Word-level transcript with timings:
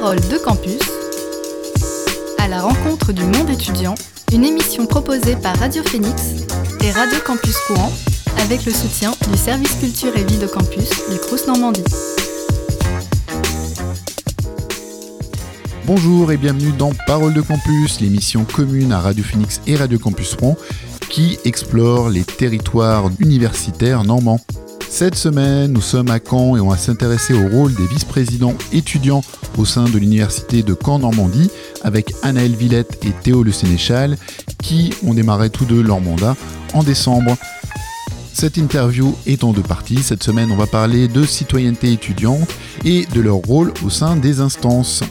Parole 0.00 0.18
de 0.28 0.38
campus, 0.38 0.80
à 2.38 2.48
la 2.48 2.60
rencontre 2.62 3.12
du 3.12 3.22
monde 3.22 3.48
étudiant, 3.48 3.94
une 4.32 4.44
émission 4.44 4.86
proposée 4.86 5.36
par 5.36 5.56
Radio 5.56 5.84
Phoenix 5.84 6.44
et 6.82 6.90
Radio 6.90 7.20
Campus 7.24 7.56
Courant 7.68 7.92
avec 8.40 8.64
le 8.64 8.72
soutien 8.72 9.12
du 9.30 9.38
service 9.38 9.72
culture 9.76 10.16
et 10.16 10.24
vie 10.24 10.38
de 10.38 10.48
campus 10.48 10.90
du 11.12 11.18
Crous 11.18 11.46
Normandie. 11.46 11.84
Bonjour 15.86 16.32
et 16.32 16.38
bienvenue 16.38 16.72
dans 16.72 16.90
Parole 17.06 17.32
de 17.32 17.42
Campus, 17.42 18.00
l'émission 18.00 18.44
commune 18.44 18.90
à 18.90 18.98
Radio 18.98 19.22
Phoenix 19.22 19.60
et 19.68 19.76
Radio 19.76 20.00
Campus 20.00 20.34
Rouen 20.34 20.56
qui 21.08 21.38
explore 21.44 22.08
les 22.08 22.24
territoires 22.24 23.10
universitaires 23.20 24.02
normands. 24.02 24.40
Cette 24.96 25.16
semaine, 25.16 25.72
nous 25.72 25.80
sommes 25.80 26.08
à 26.08 26.20
Caen 26.20 26.56
et 26.56 26.60
on 26.60 26.68
va 26.68 26.76
s'intéresser 26.76 27.34
au 27.34 27.48
rôle 27.48 27.74
des 27.74 27.84
vice-présidents 27.84 28.54
étudiants 28.72 29.24
au 29.58 29.64
sein 29.64 29.86
de 29.86 29.98
l'université 29.98 30.62
de 30.62 30.72
Caen-Normandie 30.72 31.50
avec 31.82 32.14
Anaël 32.22 32.54
Villette 32.54 33.04
et 33.04 33.10
Théo 33.10 33.42
Le 33.42 33.50
Sénéchal 33.50 34.16
qui 34.62 34.94
ont 35.04 35.12
démarré 35.12 35.50
tous 35.50 35.64
deux 35.64 35.82
leur 35.82 36.00
mandat 36.00 36.36
en 36.74 36.84
décembre. 36.84 37.36
Cette 38.32 38.56
interview 38.56 39.16
est 39.26 39.42
en 39.42 39.52
deux 39.52 39.62
parties. 39.62 40.00
Cette 40.00 40.22
semaine, 40.22 40.52
on 40.52 40.56
va 40.56 40.68
parler 40.68 41.08
de 41.08 41.24
citoyenneté 41.24 41.90
étudiante 41.90 42.48
et 42.84 43.04
de 43.06 43.20
leur 43.20 43.38
rôle 43.38 43.72
au 43.84 43.90
sein 43.90 44.14
des 44.14 44.38
instances. 44.38 45.02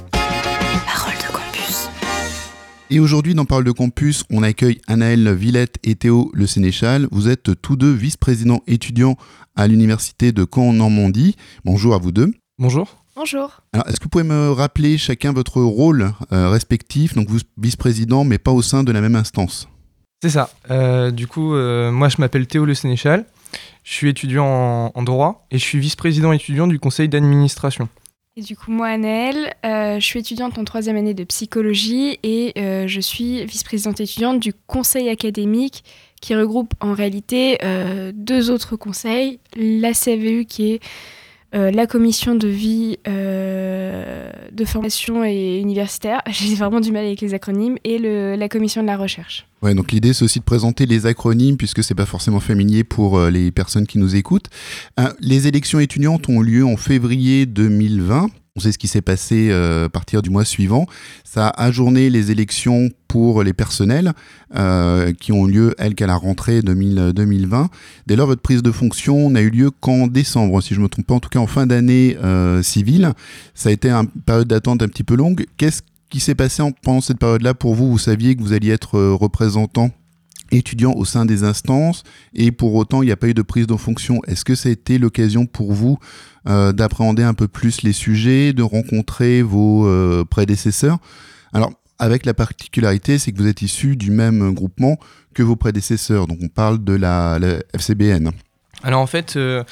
Et 2.89 2.99
aujourd'hui, 2.99 3.33
dans 3.33 3.45
Parole 3.45 3.63
de 3.63 3.71
Campus, 3.71 4.23
on 4.29 4.43
accueille 4.43 4.79
Anaël 4.87 5.33
Villette 5.33 5.77
et 5.83 5.95
Théo 5.95 6.29
Le 6.33 6.45
Sénéchal. 6.45 7.07
Vous 7.11 7.27
êtes 7.27 7.59
tous 7.61 7.75
deux 7.75 7.91
vice-présidents 7.91 8.61
étudiants 8.67 9.15
à 9.55 9.67
l'université 9.67 10.31
de 10.31 10.45
Caen-Normandie. 10.45 11.35
Bonjour 11.65 11.95
à 11.95 11.97
vous 11.97 12.11
deux. 12.11 12.31
Bonjour. 12.59 12.97
Bonjour. 13.15 13.61
Alors, 13.71 13.87
est-ce 13.87 13.99
que 13.99 14.03
vous 14.03 14.09
pouvez 14.09 14.23
me 14.23 14.51
rappeler 14.51 14.97
chacun 14.97 15.33
votre 15.33 15.61
rôle 15.61 16.13
euh, 16.31 16.49
respectif? 16.49 17.15
Donc, 17.15 17.29
vous 17.29 17.39
vice-président, 17.57 18.25
mais 18.25 18.37
pas 18.37 18.51
au 18.51 18.61
sein 18.61 18.83
de 18.83 18.91
la 18.91 19.01
même 19.01 19.15
instance. 19.15 19.67
C'est 20.21 20.29
ça. 20.29 20.51
Euh, 20.69 21.09
du 21.09 21.25
coup, 21.25 21.55
euh, 21.55 21.91
moi, 21.91 22.09
je 22.09 22.17
m'appelle 22.19 22.45
Théo 22.47 22.65
Le 22.65 22.75
Sénéchal. 22.75 23.25
Je 23.83 23.93
suis 23.93 24.09
étudiant 24.09 24.45
en, 24.45 24.91
en 24.93 25.03
droit 25.03 25.47
et 25.51 25.57
je 25.57 25.63
suis 25.63 25.79
vice-président 25.79 26.31
étudiant 26.31 26.67
du 26.67 26.79
conseil 26.79 27.09
d'administration. 27.09 27.89
Et 28.35 28.41
du 28.41 28.57
coup, 28.57 28.71
moi, 28.71 28.87
Anaëlle, 28.87 29.53
euh, 29.63 29.99
je 29.99 30.05
suis 30.05 30.19
étudiante 30.19 30.57
en 30.57 30.63
troisième 30.63 30.95
année 30.95 31.13
de 31.13 31.23
psychologie 31.23 32.17
et 32.23 32.53
euh, 32.57 32.87
je 32.87 32.99
suis 32.99 33.45
vice-présidente 33.45 34.01
étudiante 34.01 34.39
du 34.39 34.53
conseil 34.65 35.09
académique 35.09 35.83
qui 36.19 36.33
regroupe 36.33 36.73
en 36.79 36.93
réalité 36.93 37.59
euh, 37.63 38.11
deux 38.15 38.49
autres 38.49 38.75
conseils, 38.75 39.39
la 39.55 39.93
CVU 39.93 40.45
qui 40.45 40.71
est 40.71 40.79
euh, 41.55 41.71
la 41.71 41.87
commission 41.87 42.35
de 42.35 42.47
vie 42.47 42.97
euh, 43.07 44.29
de 44.51 44.65
formation 44.65 45.23
et 45.23 45.59
universitaire, 45.59 46.21
j'ai 46.31 46.55
vraiment 46.55 46.79
du 46.79 46.91
mal 46.91 47.05
avec 47.05 47.21
les 47.21 47.33
acronymes, 47.33 47.77
et 47.83 47.97
le- 47.97 48.35
la 48.35 48.49
commission 48.49 48.81
de 48.81 48.87
la 48.87 48.97
recherche. 48.97 49.45
Ouais, 49.61 49.73
donc 49.73 49.91
l'idée 49.91 50.13
c'est 50.13 50.25
aussi 50.25 50.39
de 50.39 50.43
présenter 50.43 50.85
les 50.85 51.05
acronymes 51.05 51.55
puisque 51.57 51.83
c'est 51.83 51.95
pas 51.95 52.05
forcément 52.05 52.39
familier 52.41 52.83
pour 52.83 53.17
euh, 53.17 53.29
les 53.29 53.51
personnes 53.51 53.87
qui 53.87 53.97
nous 53.97 54.15
écoutent. 54.15 54.49
Les 55.21 55.47
élections 55.47 55.79
étudiantes 55.79 56.27
ont 56.29 56.41
lieu 56.41 56.65
en 56.65 56.75
février 56.77 57.45
2020. 57.45 58.27
On 58.55 58.59
sait 58.59 58.71
ce 58.71 58.77
qui 58.77 58.87
s'est 58.87 59.01
passé 59.01 59.47
euh, 59.49 59.85
à 59.85 59.89
partir 59.89 60.21
du 60.21 60.29
mois 60.29 60.45
suivant. 60.45 60.85
Ça 61.23 61.47
a 61.47 61.63
ajourné 61.63 62.11
les 62.11 62.29
élections 62.29 62.89
pour 63.07 63.41
les 63.41 63.51
personnels 63.51 64.13
euh, 64.55 65.11
qui 65.11 65.31
ont 65.31 65.45
lieu, 65.45 65.73
elles, 65.79 65.95
qu'à 65.95 66.05
la 66.05 66.15
rentrée 66.15 66.61
2000 66.61 67.13
2020. 67.15 67.69
Dès 68.05 68.15
lors, 68.15 68.27
votre 68.27 68.43
prise 68.43 68.61
de 68.61 68.71
fonction 68.71 69.31
n'a 69.31 69.41
eu 69.41 69.49
lieu 69.49 69.71
qu'en 69.71 70.05
décembre, 70.05 70.61
si 70.61 70.75
je 70.75 70.81
me 70.81 70.87
trompe 70.87 71.07
pas, 71.07 71.15
en 71.15 71.19
tout 71.19 71.29
cas 71.29 71.39
en 71.39 71.47
fin 71.47 71.65
d'année 71.65 72.15
euh, 72.23 72.61
civile. 72.61 73.13
Ça 73.55 73.69
a 73.69 73.71
été 73.71 73.89
une 73.89 74.07
période 74.23 74.47
d'attente 74.47 74.83
un 74.83 74.87
petit 74.87 75.03
peu 75.03 75.15
longue. 75.15 75.47
Qu'est-ce 75.57 75.81
qui 76.11 76.19
s'est 76.19 76.35
passé 76.35 76.61
en- 76.61 76.71
pendant 76.71 77.01
cette 77.01 77.17
période-là 77.17 77.55
pour 77.55 77.73
vous? 77.73 77.89
Vous 77.89 77.97
saviez 77.97 78.35
que 78.35 78.43
vous 78.43 78.53
alliez 78.53 78.69
être 78.69 78.99
euh, 78.99 79.13
représentant? 79.15 79.89
Étudiant 80.53 80.93
au 80.93 81.05
sein 81.05 81.25
des 81.25 81.43
instances 81.43 82.03
et 82.33 82.51
pour 82.51 82.75
autant 82.75 83.01
il 83.01 83.07
n'y 83.07 83.11
a 83.11 83.17
pas 83.17 83.27
eu 83.27 83.33
de 83.33 83.41
prise 83.41 83.67
de 83.67 83.75
fonction. 83.75 84.21
Est-ce 84.27 84.45
que 84.45 84.55
ça 84.55 84.69
a 84.69 84.71
été 84.71 84.97
l'occasion 84.97 85.45
pour 85.45 85.73
vous 85.73 85.97
euh, 86.47 86.71
d'appréhender 86.71 87.23
un 87.23 87.33
peu 87.33 87.47
plus 87.47 87.81
les 87.81 87.93
sujets, 87.93 88.53
de 88.53 88.63
rencontrer 88.63 89.41
vos 89.41 89.87
euh, 89.87 90.23
prédécesseurs? 90.23 90.99
Alors 91.53 91.71
avec 91.99 92.25
la 92.25 92.33
particularité, 92.33 93.17
c'est 93.17 93.31
que 93.31 93.37
vous 93.37 93.47
êtes 93.47 93.61
issu 93.61 93.95
du 93.95 94.11
même 94.11 94.53
groupement 94.53 94.97
que 95.33 95.43
vos 95.43 95.55
prédécesseurs. 95.55 96.27
Donc 96.27 96.39
on 96.41 96.47
parle 96.47 96.83
de 96.83 96.93
la, 96.93 97.39
FCBN. 97.73 98.31
Alors 98.83 98.99
en 98.99 99.07
fait, 99.07 99.37
euh, 99.37 99.63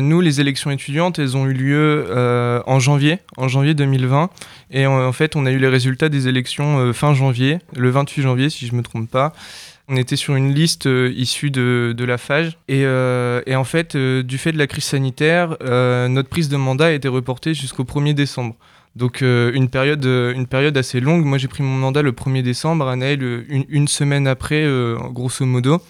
nous, 0.00 0.20
les 0.20 0.40
élections 0.40 0.70
étudiantes, 0.70 1.18
elles 1.18 1.36
ont 1.36 1.46
eu 1.46 1.52
lieu 1.52 2.62
en 2.66 2.78
janvier, 2.78 3.18
en 3.36 3.48
janvier 3.48 3.74
2020. 3.74 4.30
Et 4.70 4.86
en, 4.86 5.04
en 5.04 5.12
fait, 5.12 5.34
on 5.34 5.46
a 5.46 5.50
eu 5.50 5.58
les 5.58 5.68
résultats 5.68 6.08
des 6.08 6.28
élections 6.28 6.92
fin 6.92 7.12
janvier, 7.14 7.58
le 7.74 7.90
28 7.90 8.22
janvier, 8.22 8.50
si 8.50 8.66
je 8.66 8.74
me 8.74 8.82
trompe 8.82 9.10
pas. 9.10 9.32
On 9.92 9.96
était 9.96 10.16
sur 10.16 10.36
une 10.36 10.54
liste 10.54 10.86
euh, 10.86 11.12
issue 11.14 11.50
de, 11.50 11.94
la 11.98 12.16
FAGE. 12.16 12.56
Et, 12.66 12.86
euh, 12.86 13.42
en 13.46 13.64
fait, 13.64 13.94
euh, 13.94 14.22
du 14.22 14.38
fait 14.38 14.50
de 14.50 14.56
la 14.56 14.66
crise 14.66 14.84
sanitaire, 14.84 15.50
notre 15.60 16.30
prise 16.30 16.48
de 16.48 16.56
mandat 16.56 16.86
a 16.86 16.90
été 16.92 17.08
reportée 17.08 17.52
jusqu'au 17.52 17.84
1er 17.84 18.14
décembre. 18.14 18.56
Donc 18.96 19.20
une, 19.20 19.68
période, 19.68 20.06
assez 20.78 21.00
longue. 21.00 21.26
Moi, 21.26 21.36
j'ai 21.36 21.48
pris 21.48 21.62
mon 21.62 21.76
mandat 21.76 22.00
le 22.00 22.12
1er 22.12 22.42
décembre, 22.42 22.88
Anaël 22.88 23.22
une, 23.22 23.64
une 23.68 23.88
semaine 23.88 24.26
après, 24.26 24.66
grosso 25.10 25.44
modo. 25.44 25.82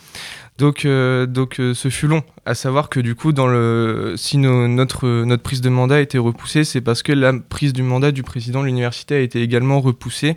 Donc, 0.58 0.80
ce 0.82 1.88
fut 1.88 2.08
long. 2.08 2.24
À 2.44 2.54
savoir 2.54 2.88
que 2.88 2.98
du 2.98 3.14
coup, 3.14 3.32
dans 3.32 3.46
le, 3.46 4.14
si 4.16 4.36
notre, 4.36 5.24
notre 5.24 5.42
prise 5.44 5.60
de 5.60 5.68
mandat 5.68 5.96
a 5.96 6.00
été 6.00 6.18
repoussée, 6.18 6.64
c'est 6.64 6.80
parce 6.80 7.04
que 7.04 7.12
la 7.12 7.32
prise 7.34 7.72
du 7.72 7.84
mandat 7.84 8.10
du 8.10 8.24
président 8.24 8.62
de 8.62 8.66
l'université 8.66 9.14
a 9.14 9.20
été 9.20 9.42
également 9.42 9.80
repoussée. 9.80 10.36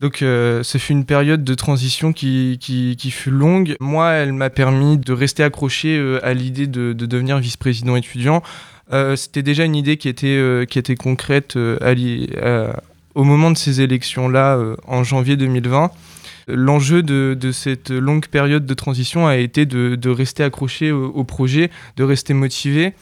Donc 0.00 0.22
euh, 0.22 0.62
ce 0.62 0.78
fut 0.78 0.92
une 0.92 1.04
période 1.04 1.44
de 1.44 1.54
transition 1.54 2.12
qui, 2.12 2.58
fut 3.10 3.30
longue. 3.30 3.76
Moi, 3.80 4.10
elle 4.12 4.32
m'a 4.32 4.48
permis 4.48 4.96
de 4.96 5.12
rester 5.12 5.42
accroché 5.42 5.96
euh, 5.96 6.24
à 6.24 6.32
l'idée 6.32 6.66
de, 6.66 6.94
de 6.94 7.06
devenir 7.06 7.38
vice-président 7.38 7.96
étudiant. 7.96 8.42
Euh, 8.92 9.14
C'était 9.14 9.42
déjà 9.42 9.64
une 9.64 9.76
idée 9.76 9.98
qui 9.98 10.08
était, 10.08 10.26
euh, 10.28 10.64
qui 10.64 10.78
était 10.78 10.96
concrète 10.96 11.56
au 13.14 13.24
moment 13.24 13.50
de 13.50 13.58
ces 13.58 13.80
élections-là, 13.82 14.58
en 14.86 15.04
janvier 15.04 15.36
2020. 15.36 15.90
L'enjeu 16.48 17.02
de, 17.02 17.36
de 17.38 17.52
cette 17.52 17.90
longue 17.90 18.26
période 18.26 18.64
de 18.66 18.74
transition 18.74 19.26
a 19.26 19.36
été 19.36 19.66
de, 19.66 19.96
de 19.96 20.10
rester 20.10 20.42
accroché 20.42 20.90
au, 20.92 21.06
au 21.06 21.24
projet, 21.24 21.70
de 21.96 22.04
rester 22.04 22.34
motivé 22.34 22.94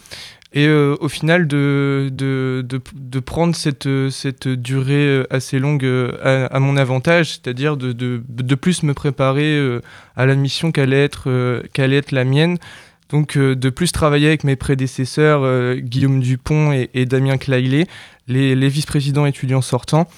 et 0.52 0.66
euh, 0.66 0.96
au 1.00 1.08
final 1.08 1.46
de, 1.46 2.08
de, 2.10 2.64
de, 2.66 2.80
de 2.94 3.20
prendre 3.20 3.54
cette, 3.54 3.88
cette 4.10 4.48
durée 4.48 5.06
euh, 5.06 5.26
assez 5.30 5.58
longue 5.58 5.84
euh, 5.84 6.48
à, 6.50 6.58
mon 6.58 6.76
avantage, 6.78 7.32
c'est-à-dire 7.32 7.76
de, 7.76 7.92
de, 7.92 8.22
de 8.26 8.54
plus 8.54 8.82
me 8.82 8.94
préparer 8.94 9.56
euh, 9.58 9.82
à 10.16 10.24
la 10.24 10.34
mission 10.34 10.72
qu'allait 10.72 11.04
être, 11.04 11.62
qu'allait 11.74 11.96
être 11.98 12.12
la 12.12 12.24
mienne. 12.24 12.58
Donc 13.10 13.38
de 13.38 13.70
plus 13.70 13.90
travailler 13.90 14.26
avec 14.26 14.44
mes 14.44 14.54
prédécesseurs 14.54 15.76
Guillaume 15.76 16.20
Dupont 16.20 16.72
et, 16.72 16.90
et 16.92 17.06
Damien 17.06 17.38
Claillet, 17.38 17.86
les, 18.26 18.54
les 18.54 18.68
vice-présidents 18.68 19.24
étudiants 19.24 19.62
sortants, 19.62 20.08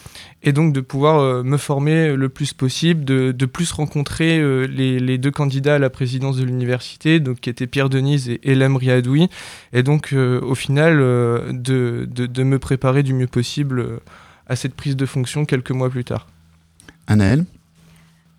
et 0.43 0.53
donc 0.53 0.73
de 0.73 0.81
pouvoir 0.81 1.19
euh, 1.21 1.43
me 1.43 1.57
former 1.57 2.17
le 2.17 2.29
plus 2.29 2.53
possible, 2.53 3.05
de, 3.05 3.33
de 3.33 3.47
plus 3.47 3.73
rencontrer 3.73 4.39
euh, 4.39 4.67
les, 4.67 4.99
les 4.99 5.19
deux 5.19 5.31
candidats 5.31 5.75
à 5.75 5.79
la 5.79 5.91
présidence 5.91 6.37
de 6.37 6.45
l'université, 6.45 7.21
donc 7.21 7.41
qui 7.41 7.51
étaient 7.51 7.67
Pierre 7.67 7.91
Denise 7.91 8.29
et 8.29 8.41
Elam 8.43 8.77
Riadoui, 8.77 9.29
et 9.73 9.83
donc 9.83 10.13
euh, 10.13 10.41
au 10.41 10.55
final 10.55 10.99
euh, 11.01 11.53
de, 11.53 12.09
de, 12.11 12.27
de 12.27 12.43
me 12.43 12.59
préparer 12.59 13.03
du 13.03 13.13
mieux 13.13 13.27
possible 13.27 14.01
à 14.47 14.57
cette 14.57 14.75
prise 14.75 14.97
de 14.97 15.07
fonction 15.07 15.45
quelques 15.45 15.71
mois 15.71 15.91
plus 15.91 16.05
tard. 16.05 16.27
Anaël 17.07 17.45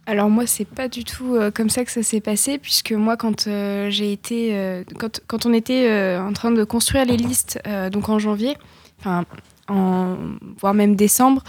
Alors 0.05 0.29
moi, 0.29 0.47
c'est 0.47 0.67
pas 0.67 0.87
du 0.87 1.03
tout 1.03 1.35
euh, 1.35 1.51
comme 1.51 1.69
ça 1.69 1.85
que 1.85 1.91
ça 1.91 2.03
s'est 2.03 2.21
passé, 2.21 2.57
puisque 2.57 2.91
moi, 2.91 3.15
quand 3.17 3.47
euh, 3.47 3.89
j'ai 3.89 4.11
été, 4.11 4.55
euh, 4.55 4.83
quand, 4.97 5.21
quand 5.27 5.45
on 5.45 5.53
était 5.53 5.89
euh, 5.89 6.21
en 6.21 6.33
train 6.33 6.51
de 6.51 6.63
construire 6.63 7.05
les 7.05 7.17
listes, 7.17 7.59
euh, 7.67 7.89
donc 7.89 8.09
en 8.09 8.17
janvier, 8.19 8.57
enfin, 8.99 9.25
en, 9.67 10.17
voire 10.59 10.73
même 10.73 10.95
décembre, 10.95 11.43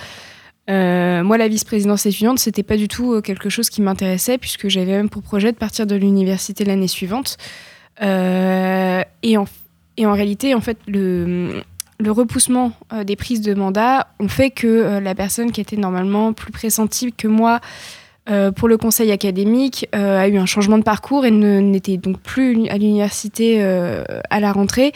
euh, 0.70 1.22
moi, 1.24 1.38
la 1.38 1.48
vice-présidence 1.48 2.06
étudiante, 2.06 2.38
c'était 2.38 2.62
pas 2.62 2.76
du 2.76 2.88
tout 2.88 3.14
euh, 3.14 3.20
quelque 3.20 3.48
chose 3.48 3.68
qui 3.68 3.82
m'intéressait, 3.82 4.38
puisque 4.38 4.68
j'avais 4.68 4.92
même 4.92 5.08
pour 5.08 5.22
projet 5.22 5.50
de 5.52 5.56
partir 5.56 5.86
de 5.86 5.96
l'université 5.96 6.64
l'année 6.64 6.88
suivante. 6.88 7.36
Euh, 8.02 9.02
et, 9.22 9.36
en, 9.36 9.46
réalité, 9.98 10.54
en 10.54 10.60
fait, 10.60 10.78
le, 10.86 11.62
repoussement 12.06 12.72
des 13.04 13.14
prises 13.14 13.42
de 13.42 13.54
mandat 13.54 14.08
ont 14.18 14.28
fait 14.28 14.50
que 14.50 14.98
la 14.98 15.14
personne 15.14 15.52
qui 15.52 15.60
était 15.60 15.76
normalement 15.76 16.32
plus 16.32 16.50
pressentie 16.50 17.12
que 17.12 17.28
moi 17.28 17.60
pour 18.56 18.66
le 18.66 18.76
conseil 18.76 19.12
académique 19.12 19.86
a 19.92 20.26
eu 20.26 20.36
un 20.36 20.46
changement 20.46 20.78
de 20.78 20.82
parcours 20.82 21.24
et 21.24 21.30
n'était 21.30 21.98
donc 21.98 22.18
plus 22.18 22.68
à 22.70 22.76
l'université 22.76 23.62
à 23.62 24.40
la 24.40 24.52
rentrée. 24.52 24.92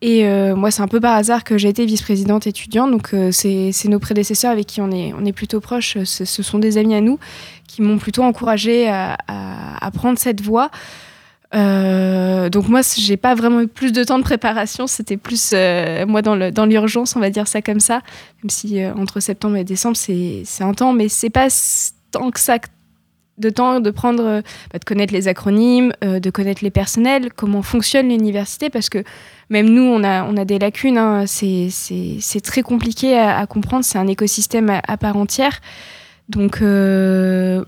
Et 0.00 0.26
euh, 0.26 0.54
moi, 0.54 0.70
c'est 0.70 0.82
un 0.82 0.88
peu 0.88 1.00
par 1.00 1.16
hasard 1.16 1.42
que 1.42 1.58
j'ai 1.58 1.68
été 1.68 1.84
vice-présidente 1.84 2.46
étudiante. 2.46 2.90
Donc, 2.90 3.14
euh, 3.14 3.30
c'est 3.32 3.88
nos 3.88 3.98
prédécesseurs 3.98 4.52
avec 4.52 4.66
qui 4.66 4.80
on 4.80 4.90
est, 4.90 5.32
plutôt 5.32 5.60
proches. 5.60 5.98
Ce, 6.04 6.24
sont 6.42 6.58
des 6.58 6.78
amis 6.78 6.94
à 6.94 7.00
nous 7.00 7.18
qui 7.66 7.82
m'ont 7.82 7.98
plutôt 7.98 8.22
encouragée 8.22 8.88
à, 8.88 9.90
prendre 9.92 10.18
cette 10.18 10.40
voie. 10.40 10.70
donc 11.52 12.68
moi, 12.68 12.80
j'ai 12.96 13.16
pas 13.16 13.34
vraiment 13.34 13.60
eu 13.60 13.66
plus 13.66 13.92
de 13.92 14.04
temps 14.04 14.18
de 14.18 14.24
préparation. 14.24 14.86
C'était 14.86 15.16
plus 15.16 15.52
moi 16.06 16.22
dans 16.22 16.66
l'urgence, 16.66 17.16
on 17.16 17.20
va 17.20 17.30
dire 17.30 17.48
ça 17.48 17.60
comme 17.60 17.80
ça. 17.80 18.02
Même 18.42 18.50
si 18.50 18.84
entre 18.86 19.18
septembre 19.20 19.56
et 19.56 19.64
décembre, 19.64 19.96
c'est 19.96 20.44
un 20.60 20.74
temps, 20.74 20.92
mais 20.92 21.08
c'est 21.08 21.30
pas 21.30 21.48
tant 22.12 22.30
que 22.30 22.40
ça 22.40 22.58
de 23.38 23.50
temps 23.50 23.80
de 23.80 23.90
prendre, 23.90 24.42
bah, 24.72 24.78
de 24.78 24.84
connaître 24.84 25.12
les 25.12 25.28
acronymes, 25.28 25.92
de 26.02 26.30
connaître 26.30 26.62
les 26.64 26.70
personnels, 26.70 27.32
comment 27.34 27.62
fonctionne 27.62 28.08
l'université, 28.08 28.70
parce 28.70 28.88
que 28.88 29.04
même 29.50 29.68
nous, 29.68 29.82
on 29.82 30.04
a, 30.04 30.24
on 30.24 30.36
a 30.36 30.44
des 30.44 30.58
lacunes. 30.58 30.98
Hein. 30.98 31.24
C'est 31.26 32.40
très 32.42 32.62
compliqué 32.62 33.18
à, 33.18 33.46
comprendre. 33.46 33.84
C'est 33.84 33.98
un 33.98 34.06
écosystème 34.06 34.80
à, 34.86 34.96
part 34.96 35.16
entière. 35.16 35.60
Donc, 36.28 36.60
euh, 36.60 37.64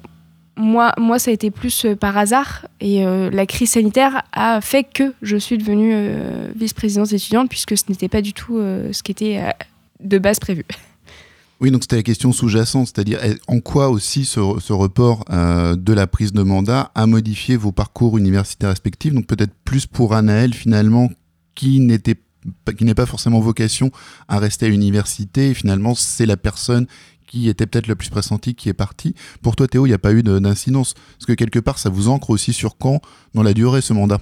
moi, 0.56 0.93
moi, 0.99 1.19
ça 1.19 1.31
a 1.31 1.34
été 1.34 1.50
plus 1.50 1.87
euh, 1.87 1.96
par 1.96 2.19
hasard. 2.19 2.67
Et 2.81 3.06
euh, 3.06 3.31
la 3.31 3.46
crise 3.46 3.70
sanitaire 3.70 4.22
a 4.32 4.61
fait 4.61 4.84
que 4.84 5.14
je 5.22 5.37
suis 5.37 5.56
devenue 5.56 5.94
vice-présidente 6.55 7.12
étudiante, 7.12 7.49
puisque 7.49 7.76
ce 7.76 7.84
n'était 7.88 8.08
pas 8.08 8.20
du 8.20 8.32
tout 8.32 8.58
ce 8.58 9.02
qui 9.02 9.12
était 9.12 9.40
de 10.00 10.19
base 10.19 10.38
prévu. 10.38 10.64
Oui, 11.60 11.70
donc 11.70 11.82
c'était 11.82 11.96
la 11.96 12.02
question 12.02 12.32
sous-jacente, 12.32 12.86
c'est-à-dire 12.86 13.20
en 13.46 13.60
quoi 13.60 13.90
aussi 13.90 14.24
ce, 14.24 14.40
ce 14.60 14.72
report 14.72 15.24
de 15.28 15.92
la 15.92 16.06
prise 16.06 16.32
de 16.32 16.42
mandat 16.42 16.90
a 16.94 17.06
modifié 17.06 17.56
vos 17.56 17.70
parcours 17.70 18.16
universitaires 18.16 18.70
respectifs, 18.70 19.12
donc 19.12 19.26
peut-être 19.26 19.52
plus 19.64 19.86
pour 19.86 20.14
Anaël 20.14 20.54
finalement 20.54 21.10
qui 21.54 21.80
n'était 21.80 22.16
qui 22.78 22.84
n'est 22.86 22.94
pas 22.94 23.04
forcément 23.04 23.40
vocation 23.40 23.90
à 24.26 24.38
rester 24.38 24.64
à 24.64 24.68
l'université 24.70 25.50
et 25.50 25.54
finalement 25.54 25.94
c'est 25.94 26.24
la 26.24 26.38
personne 26.38 26.86
qui 27.26 27.50
était 27.50 27.66
peut-être 27.66 27.86
le 27.86 27.94
plus 27.94 28.08
pressentie 28.08 28.54
qui 28.54 28.70
est 28.70 28.74
partie. 28.74 29.14
Pour 29.42 29.54
toi 29.54 29.68
Théo, 29.68 29.84
il 29.84 29.90
n'y 29.90 29.94
a 29.94 29.98
pas 29.98 30.12
eu 30.14 30.22
d'incidence 30.22 30.94
Parce 31.18 31.26
que 31.26 31.34
quelque 31.34 31.58
part 31.58 31.78
ça 31.78 31.90
vous 31.90 32.08
ancre 32.08 32.30
aussi 32.30 32.54
sur 32.54 32.78
quand 32.78 33.00
dans 33.34 33.42
la 33.42 33.52
durée 33.52 33.82
ce 33.82 33.92
mandat? 33.92 34.20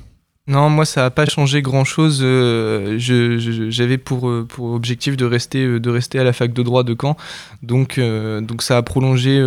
Non, 0.49 0.71
moi 0.71 0.87
ça 0.87 1.03
n'a 1.03 1.11
pas 1.11 1.27
changé 1.27 1.61
grand 1.61 1.85
chose. 1.85 2.21
Euh, 2.23 2.97
j'avais 2.99 3.99
pour, 3.99 4.31
euh, 4.31 4.49
objectif 4.59 5.15
de 5.15 5.27
rester, 5.27 5.63
euh, 5.63 5.79
de 5.79 5.91
rester 5.91 6.19
à 6.19 6.25
la 6.25 6.33
fac 6.33 6.55
de 6.55 6.63
droit 6.63 6.85
de 6.85 6.97
Caen. 6.99 7.19
Donc, 7.63 8.01
ça 8.61 8.79
a 8.79 8.83
prolongé 8.83 9.45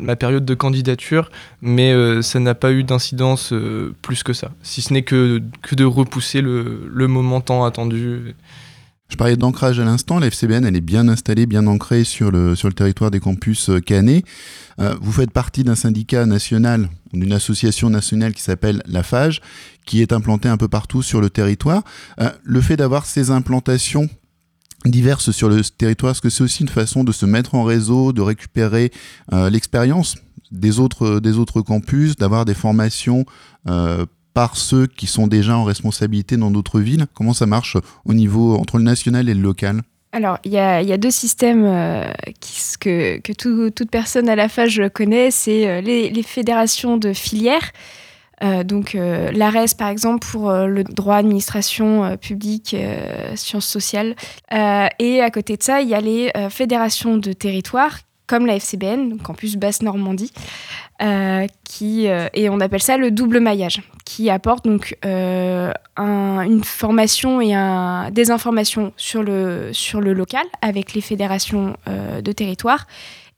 ma 0.00 0.16
période 0.16 0.44
de 0.44 0.54
candidature, 0.54 1.30
mais 1.60 1.94
ça 2.22 2.40
n'a 2.40 2.54
pas 2.54 2.72
eu 2.72 2.82
d'incidence 2.82 3.54
plus 4.02 4.24
que 4.24 4.32
ça. 4.32 4.50
Si 4.62 4.82
ce 4.82 4.92
n'est 4.92 5.02
que, 5.02 5.40
de 5.72 5.84
repousser 5.84 6.40
le, 6.40 7.06
moment 7.06 7.40
tant 7.40 7.64
attendu. 7.64 8.34
Je 9.08 9.16
parlais 9.16 9.36
d'ancrage 9.36 9.78
à 9.78 9.84
l'instant, 9.84 10.18
la 10.18 10.28
FCBN 10.28 10.64
elle 10.64 10.76
est 10.76 10.80
bien 10.80 11.06
installée, 11.08 11.46
bien 11.46 11.66
ancrée 11.66 12.04
sur 12.04 12.30
le, 12.30 12.56
sur 12.56 12.68
le 12.68 12.74
territoire 12.74 13.10
des 13.10 13.20
campus 13.20 13.70
cannés. 13.86 14.24
Vous 14.78 15.12
faites 15.12 15.30
partie 15.30 15.62
d'un 15.62 15.76
syndicat 15.76 16.26
national, 16.26 16.88
d'une 17.12 17.32
association 17.32 17.90
nationale 17.90 18.32
qui 18.32 18.42
s'appelle 18.42 18.82
la 18.86 19.02
FAGE, 19.02 19.40
qui 19.86 20.02
est 20.02 20.12
implantée 20.12 20.48
un 20.48 20.56
peu 20.56 20.68
partout 20.68 21.02
sur 21.02 21.20
le 21.20 21.30
territoire. 21.30 21.82
Euh, 22.20 22.30
le 22.42 22.60
fait 22.60 22.76
d'avoir 22.76 23.06
ces 23.06 23.30
implantations 23.30 24.08
diverses 24.84 25.30
sur 25.30 25.48
le 25.48 25.62
territoire, 25.62 26.12
est-ce 26.12 26.22
que 26.22 26.30
c'est 26.30 26.42
aussi 26.42 26.62
une 26.62 26.68
façon 26.68 27.04
de 27.04 27.12
se 27.12 27.26
mettre 27.26 27.54
en 27.54 27.62
réseau, 27.62 28.12
de 28.12 28.20
récupérer 28.20 28.90
l'expérience 29.30 30.16
des 30.50 30.80
autres, 30.80 31.20
des 31.20 31.38
autres 31.38 31.60
campus, 31.60 32.16
d'avoir 32.16 32.44
des 32.44 32.54
formations 32.54 33.24
par 34.34 34.56
ceux 34.56 34.88
qui 34.88 35.06
sont 35.06 35.28
déjà 35.28 35.56
en 35.56 35.62
responsabilité 35.62 36.36
dans 36.36 36.50
d'autres 36.50 36.80
villes? 36.80 37.06
Comment 37.14 37.32
ça 37.32 37.46
marche 37.46 37.76
au 38.04 38.12
niveau 38.12 38.56
entre 38.56 38.78
le 38.78 38.82
national 38.82 39.28
et 39.28 39.34
le 39.34 39.40
local? 39.42 39.82
Alors, 40.14 40.38
il 40.44 40.52
y, 40.52 40.58
a, 40.58 40.96
deux 40.98 41.10
systèmes 41.10 41.64
euh, 41.64 42.04
que, 42.78 43.70
toute 43.70 43.90
personne 43.90 44.28
à 44.28 44.36
la 44.36 44.50
FAGE 44.50 44.90
connaît, 44.92 45.30
c'est 45.30 45.66
euh, 45.66 45.80
les, 45.80 46.22
fédérations 46.22 46.98
de 46.98 47.14
filières. 47.14 47.72
Euh, 48.42 48.62
donc 48.62 48.92
l'ARES, 48.94 49.74
par 49.78 49.88
exemple, 49.88 50.26
pour 50.26 50.52
le 50.52 50.84
droit, 50.84 51.16
administration 51.16 52.18
publique, 52.18 52.76
sciences 53.36 53.66
sociales. 53.66 54.14
et 54.50 55.20
à 55.22 55.30
côté 55.30 55.56
de 55.56 55.62
ça, 55.62 55.80
il 55.80 55.88
y 55.88 55.94
a 55.94 56.00
les 56.00 56.30
fédérations 56.50 57.16
de 57.16 57.32
territoires 57.32 57.98
comme 58.26 58.46
la 58.46 58.56
FCBN, 58.56 59.10
donc 59.10 59.22
Campus 59.22 59.56
Basse-Normandie, 59.56 60.32
euh, 61.02 61.46
qui, 61.64 62.06
euh, 62.06 62.28
et 62.32 62.48
on 62.48 62.60
appelle 62.60 62.82
ça 62.82 62.96
le 62.96 63.10
double 63.10 63.40
maillage, 63.40 63.82
qui 64.04 64.30
apporte 64.30 64.64
donc 64.64 64.96
euh, 65.04 65.72
une 65.98 66.62
formation 66.62 67.40
et 67.40 67.54
des 68.12 68.30
informations 68.30 68.92
sur 68.96 69.22
le, 69.22 69.70
sur 69.72 70.00
le 70.00 70.12
local 70.12 70.44
avec 70.60 70.94
les 70.94 71.00
fédérations 71.00 71.76
de 71.86 72.32
territoire 72.32 72.86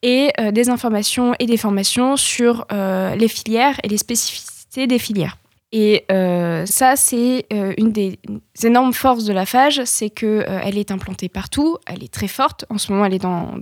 et 0.02 0.30
des 0.52 0.68
informations 0.68 1.34
et 1.38 1.46
des 1.46 1.56
formations 1.56 2.16
sur 2.16 2.66
les 2.70 3.28
filières 3.28 3.80
et 3.82 3.88
les 3.88 3.98
spécificités 3.98 4.86
des 4.86 4.98
filières. 4.98 5.38
Et 5.72 6.04
ça, 6.08 6.96
c'est 6.96 7.46
une 7.50 7.92
des 7.92 8.18
énormes 8.62 8.92
forces 8.92 9.24
de 9.24 9.32
la 9.32 9.46
FAGE, 9.46 9.82
c'est 9.84 10.10
qu'elle 10.10 10.78
est 10.78 10.90
implantée 10.90 11.28
partout, 11.28 11.78
elle 11.86 12.04
est 12.04 12.12
très 12.12 12.28
forte. 12.28 12.64
En 12.68 12.78
ce 12.78 12.92
moment, 12.92 13.04
elle 13.06 13.14
est 13.14 13.18
dans 13.18 13.58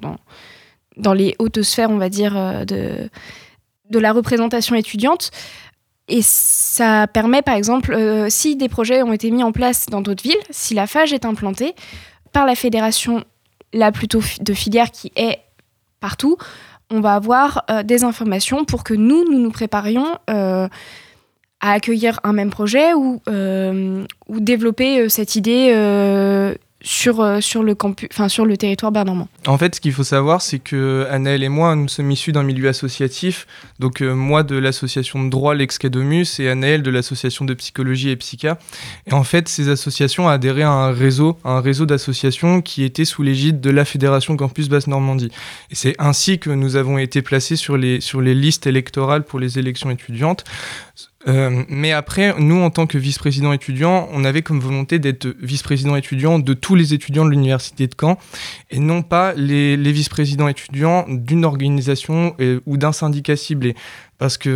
dans 0.97 1.15
les 1.15 1.35
hautes 1.39 1.63
sphères, 1.63 1.91
on 1.91 1.99
va 1.99 2.09
dire, 2.09 2.37
euh, 2.37 2.65
de, 2.65 3.09
de 3.91 3.99
la 3.99 4.13
représentation 4.13 4.75
étudiante. 4.75 5.31
Et 6.09 6.21
ça 6.23 7.07
permet, 7.07 7.43
par 7.43 7.55
exemple, 7.55 7.93
euh, 7.93 8.27
si 8.29 8.57
des 8.57 8.69
projets 8.69 9.03
ont 9.03 9.13
été 9.13 9.31
mis 9.31 9.43
en 9.43 9.53
place 9.53 9.87
dans 9.87 10.01
d'autres 10.01 10.23
villes, 10.23 10.35
si 10.51 10.75
la 10.75 10.87
FAGE 10.87 11.13
est 11.13 11.25
implantée 11.25 11.75
par 12.33 12.47
la 12.47 12.55
fédération, 12.55 13.25
là 13.73 13.93
plutôt 13.93 14.21
de 14.41 14.53
filière 14.53 14.91
qui 14.91 15.13
est 15.17 15.39
partout, 16.01 16.37
on 16.91 17.01
va 17.01 17.15
avoir 17.15 17.65
euh, 17.71 17.83
des 17.83 18.05
informations 18.05 18.65
pour 18.65 18.85
que 18.85 18.95
nous, 18.95 19.25
nous 19.31 19.39
nous 19.39 19.51
préparions 19.51 20.19
à 20.27 21.71
accueillir 21.75 22.19
un 22.25 22.33
même 22.33 22.51
projet 22.51 22.93
ou, 22.93 23.21
ou 23.29 24.41
développer 24.41 25.09
cette 25.09 25.37
idée 25.37 25.71
sur, 26.83 27.21
euh, 27.21 27.41
sur, 27.41 27.63
le 27.63 27.75
campus, 27.75 28.09
enfin, 28.13 28.29
sur 28.29 28.45
le 28.45 28.57
territoire 28.57 28.93
bernormand. 28.93 29.29
En 29.47 29.59
fait, 29.59 29.75
ce 29.75 29.81
qu'il 29.81 29.93
faut 29.93 30.05
savoir, 30.05 30.43
c'est 30.43 30.59
que 30.59 31.07
et 31.13 31.49
moi, 31.49 31.75
nous 31.77 31.89
sommes 31.89 32.11
issus 32.11 32.33
d'un 32.33 32.43
milieu 32.43 32.69
associatif. 32.69 33.47
Donc, 33.79 34.01
euh, 34.01 34.15
moi 34.15 34.43
de 34.43 34.57
l'association 34.57 35.23
de 35.25 35.31
droit 35.31 35.55
L'Excadomus 35.55 36.41
et 36.41 36.49
Annelle 36.49 36.83
de 36.83 36.91
l'association 36.91 37.45
de 37.45 37.55
psychologie 37.55 38.11
et 38.11 38.17
psycha. 38.17 38.59
Et 39.07 39.13
en 39.13 39.25
fait, 39.25 39.49
ces 39.49 39.69
associations 39.69 40.29
adhéraient 40.29 40.63
à 40.63 40.71
un 40.71 40.93
réseau, 40.93 41.39
un 41.45 41.61
réseau 41.61 41.87
d'associations 41.87 42.63
qui 42.63 42.83
était 42.83 43.05
sous 43.05 43.23
l'égide 43.23 43.61
de 43.61 43.71
la 43.71 43.85
Fédération 43.85 44.37
Campus 44.37 44.69
Basse-Normandie. 44.69 45.31
Et 45.71 45.75
c'est 45.75 45.95
ainsi 45.99 46.39
que 46.39 46.51
nous 46.51 46.77
avons 46.77 46.99
été 46.99 47.23
placés 47.23 47.57
sur 47.57 47.77
les, 47.77 48.01
sur 48.01 48.21
les 48.21 48.35
listes 48.35 48.67
électorales 48.67 49.25
pour 49.25 49.39
les 49.39 49.59
élections 49.59 49.91
étudiantes. 49.91 50.45
Euh, 51.29 51.63
mais 51.69 51.93
après, 51.93 52.35
nous, 52.39 52.61
en 52.61 52.71
tant 52.71 52.87
que 52.87 52.99
vice-président 52.99 53.53
étudiant, 53.53 54.09
on 54.13 54.25
avait 54.25 54.43
comme 54.43 54.61
volonté 54.61 54.99
d'être 54.99 55.35
vice-président 55.41 55.97
étudiant 55.97 56.39
de 56.39 56.55
tous 56.55 56.75
les 56.75 56.95
étudiants 56.95 57.25
de 57.25 57.31
l'université 57.31 57.87
de 57.87 57.95
Caen, 57.99 58.19
et 58.71 58.79
non 58.79 59.03
pas 59.03 59.33
les, 59.35 59.77
les 59.77 59.93
vice-présidents 59.93 60.49
étudiants 60.49 61.07
d'une 61.09 61.45
organisation 61.45 62.35
ou 62.67 62.77
d'un 62.77 62.93
syndicat 62.93 63.37
ciblé 63.37 63.75
parce 64.23 64.39
que 64.39 64.51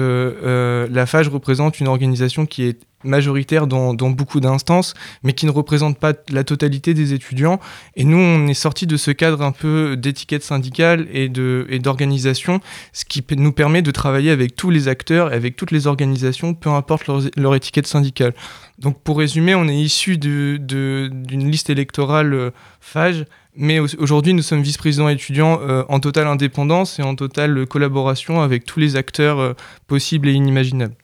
euh, 0.44 0.86
la 0.92 1.06
FAGE 1.06 1.26
représente 1.26 1.80
une 1.80 1.88
organisation 1.88 2.46
qui 2.46 2.62
est 2.62 2.78
majoritaire 3.02 3.66
dans, 3.66 3.94
beaucoup 3.94 4.38
d'instances, 4.38 4.94
mais 5.24 5.32
qui 5.32 5.44
ne 5.44 5.50
représente 5.50 5.98
pas 5.98 6.12
la 6.30 6.44
totalité 6.44 6.94
des 6.94 7.14
étudiants. 7.14 7.58
Et 7.96 8.04
nous, 8.04 8.16
on 8.16 8.46
est 8.46 8.54
sorti 8.54 8.86
de 8.86 8.96
ce 8.96 9.10
cadre 9.10 9.42
un 9.42 9.50
peu 9.50 9.96
d'étiquette 9.96 10.44
syndicale 10.44 11.08
et 11.12 11.28
d'organisation, 11.28 12.60
ce 12.92 13.04
qui 13.04 13.24
nous 13.36 13.50
permet 13.50 13.82
de 13.82 13.90
travailler 13.90 14.30
avec 14.30 14.54
tous 14.54 14.70
les 14.70 14.86
acteurs 14.86 15.32
et 15.32 15.34
avec 15.34 15.56
toutes 15.56 15.72
les 15.72 15.88
organisations, 15.88 16.54
peu 16.54 16.70
importe 16.70 17.08
leur, 17.36 17.54
étiquette 17.56 17.88
syndicale. 17.88 18.34
Donc 18.78 19.02
pour 19.02 19.18
résumer, 19.18 19.56
on 19.56 19.66
est 19.66 19.76
issu 19.76 20.16
d'une 20.16 21.50
liste 21.50 21.70
électorale 21.70 22.34
euh, 22.34 22.50
FAGE 22.80 23.24
mais 23.56 23.80
aujourd'hui, 23.80 24.34
nous 24.34 24.42
sommes 24.42 24.62
vice-présidents 24.62 25.08
étudiants 25.08 25.60
euh, 25.62 25.82
en 25.88 26.00
totale 26.00 26.26
indépendance 26.26 26.98
et 26.98 27.02
en 27.02 27.14
totale 27.14 27.66
collaboration 27.66 28.40
avec 28.42 28.64
tous 28.64 28.80
les 28.80 28.96
acteurs 28.96 29.38
euh, 29.38 29.54
possibles 29.86 30.28
et 30.28 30.32
inimaginables. 30.32 30.94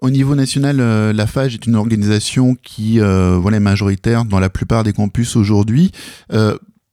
Au 0.00 0.10
niveau 0.10 0.34
national, 0.34 0.80
euh, 0.80 1.12
la 1.12 1.26
FAGE 1.26 1.54
est 1.54 1.66
une 1.66 1.76
organisation 1.76 2.56
qui 2.62 2.98
voilà, 2.98 3.56
est 3.56 3.60
majoritaire 3.60 4.24
dans 4.24 4.40
la 4.40 4.50
plupart 4.50 4.84
des 4.84 4.92
campus 4.92 5.36
aujourd'hui. 5.36 5.92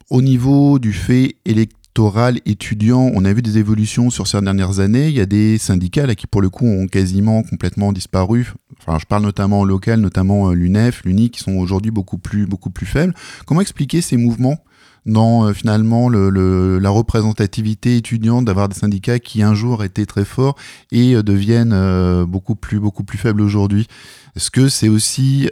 au 0.10 0.22
niveau 0.22 0.80
du 0.80 0.94
fait 0.94 1.36
électoral 1.46 2.40
étudiant, 2.46 3.12
on 3.14 3.26
a 3.26 3.34
vu 3.34 3.42
des 3.42 3.58
évolutions 3.58 4.10
sur 4.10 4.28
ces 4.28 4.42
dernières 4.42 4.80
années. 4.80 5.10
Il 5.10 5.14
y 5.14 5.20
a 5.20 5.26
des 5.26 5.58
syndicats 5.58 6.16
qui, 6.16 6.26
pour 6.26 6.42
le 6.42 6.50
coup, 6.50 6.66
ont 6.66 6.88
quasiment 6.88 7.44
complètement 7.44 7.92
disparu. 7.92 8.54
Enfin, 8.80 8.98
je 9.00 9.06
parle 9.06 9.24
notamment 9.24 9.66
local, 9.66 10.00
notamment 10.00 10.52
l'UNEF, 10.52 11.04
l'UNI, 11.04 11.30
qui 11.30 11.40
sont 11.40 11.54
aujourd'hui 11.54 11.92
beaucoup 11.92 12.18
plus, 12.18 12.46
beaucoup 12.46 12.70
plus 12.70 12.86
faibles. 12.86 13.14
Comment 13.46 13.62
expliquer 13.62 14.02
ces 14.02 14.18
mouvements? 14.18 14.58
Dans 15.06 15.46
euh, 15.46 15.54
finalement 15.54 16.10
le, 16.10 16.80
la 16.80 16.90
représentativité 16.90 17.98
étudiante 17.98 18.46
d'avoir 18.46 18.70
des 18.70 18.76
syndicats 18.76 19.20
qui 19.20 19.42
un 19.42 19.54
jour 19.54 19.84
étaient 19.84 20.06
très 20.06 20.26
forts 20.26 20.56
et 20.92 21.16
euh, 21.16 21.24
deviennent 21.24 21.74
euh, 21.74 22.26
beaucoup 22.26 22.56
plus 22.56 22.80
beaucoup 22.80 23.04
plus 23.04 23.18
faibles 23.18 23.42
aujourd'hui. 23.42 23.88
Est-ce 24.36 24.50
que 24.50 24.70
c'est 24.70 24.88
aussi 24.88 25.50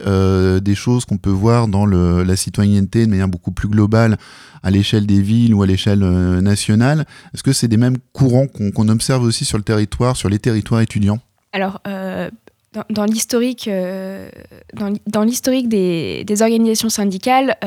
des 0.62 0.74
choses 0.74 1.04
qu'on 1.04 1.18
peut 1.18 1.28
voir 1.28 1.68
dans 1.68 1.84
la 1.84 2.34
citoyenneté 2.34 3.04
de 3.04 3.10
manière 3.10 3.28
beaucoup 3.28 3.52
plus 3.52 3.68
globale 3.68 4.16
à 4.62 4.70
l'échelle 4.70 5.04
des 5.04 5.20
villes 5.20 5.52
ou 5.52 5.62
à 5.62 5.66
l'échelle 5.66 6.00
nationale? 6.00 7.04
Est-ce 7.34 7.42
que 7.42 7.52
c'est 7.52 7.68
des 7.68 7.76
mêmes 7.76 7.98
courants 8.14 8.46
qu'on 8.46 8.88
observe 8.88 9.22
aussi 9.22 9.44
sur 9.44 9.58
le 9.58 9.64
territoire, 9.64 10.16
sur 10.16 10.30
les 10.30 10.38
territoires 10.38 10.80
étudiants? 10.80 11.18
Alors, 11.52 11.82
dans, 11.84 13.04
l'historique 13.04 13.68
dans, 13.68 15.24
l'historique 15.24 15.68
des, 15.68 16.24
organisations 16.40 16.88
syndicales, 16.88 17.58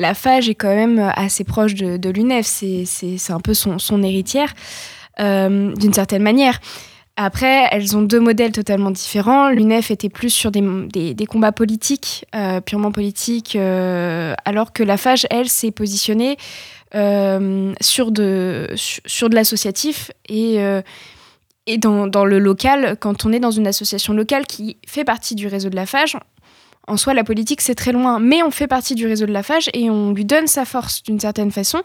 la 0.00 0.14
FAGE 0.14 0.48
est 0.48 0.54
quand 0.54 0.74
même 0.74 1.12
assez 1.16 1.44
proche 1.44 1.74
de, 1.74 2.10
l'UNEF. 2.10 2.46
C'est 2.46 3.30
un 3.30 3.40
peu 3.40 3.54
son, 3.54 4.02
héritière, 4.02 4.54
d'une 5.18 5.92
certaine 5.92 6.22
manière. 6.22 6.60
Après, 7.20 7.66
elles 7.72 7.96
ont 7.96 8.02
deux 8.02 8.20
modèles 8.20 8.52
totalement 8.52 8.92
différents. 8.92 9.48
L'UNEF 9.48 9.90
était 9.90 10.08
plus 10.08 10.30
sur 10.30 10.52
des, 10.52 11.26
combats 11.28 11.50
politiques, 11.50 12.24
euh, 12.36 12.60
purement 12.60 12.92
politiques, 12.92 13.56
euh, 13.56 14.34
alors 14.44 14.72
que 14.72 14.84
la 14.84 14.96
FAGE, 14.96 15.26
elle, 15.30 15.48
s'est 15.48 15.72
positionnée 15.72 16.36
euh, 16.94 17.72
sur, 17.80 18.12
de, 18.12 18.68
l'associatif 19.32 20.12
et, 20.28 20.58
et 21.66 21.78
dans, 21.78 22.06
dans, 22.06 22.24
le 22.24 22.38
local. 22.38 22.96
Quand 23.00 23.26
on 23.26 23.32
est 23.32 23.40
dans 23.40 23.50
une 23.50 23.66
association 23.66 24.12
locale 24.12 24.46
qui 24.46 24.76
fait 24.86 25.04
partie 25.04 25.34
du 25.34 25.48
réseau 25.48 25.70
de 25.70 25.76
la 25.76 25.86
FAGE, 25.86 26.18
en 26.88 26.96
soi, 26.96 27.14
la 27.14 27.24
politique, 27.24 27.60
c'est 27.60 27.74
très 27.74 27.92
loin, 27.92 28.18
mais 28.18 28.42
on 28.42 28.50
fait 28.50 28.66
partie 28.66 28.94
du 28.94 29.06
réseau 29.06 29.26
de 29.26 29.32
la 29.32 29.42
FAGE 29.42 29.70
et 29.74 29.90
on 29.90 30.12
lui 30.12 30.24
donne 30.24 30.46
sa 30.46 30.64
force 30.64 31.02
d'une 31.02 31.20
certaine 31.20 31.50
façon, 31.50 31.82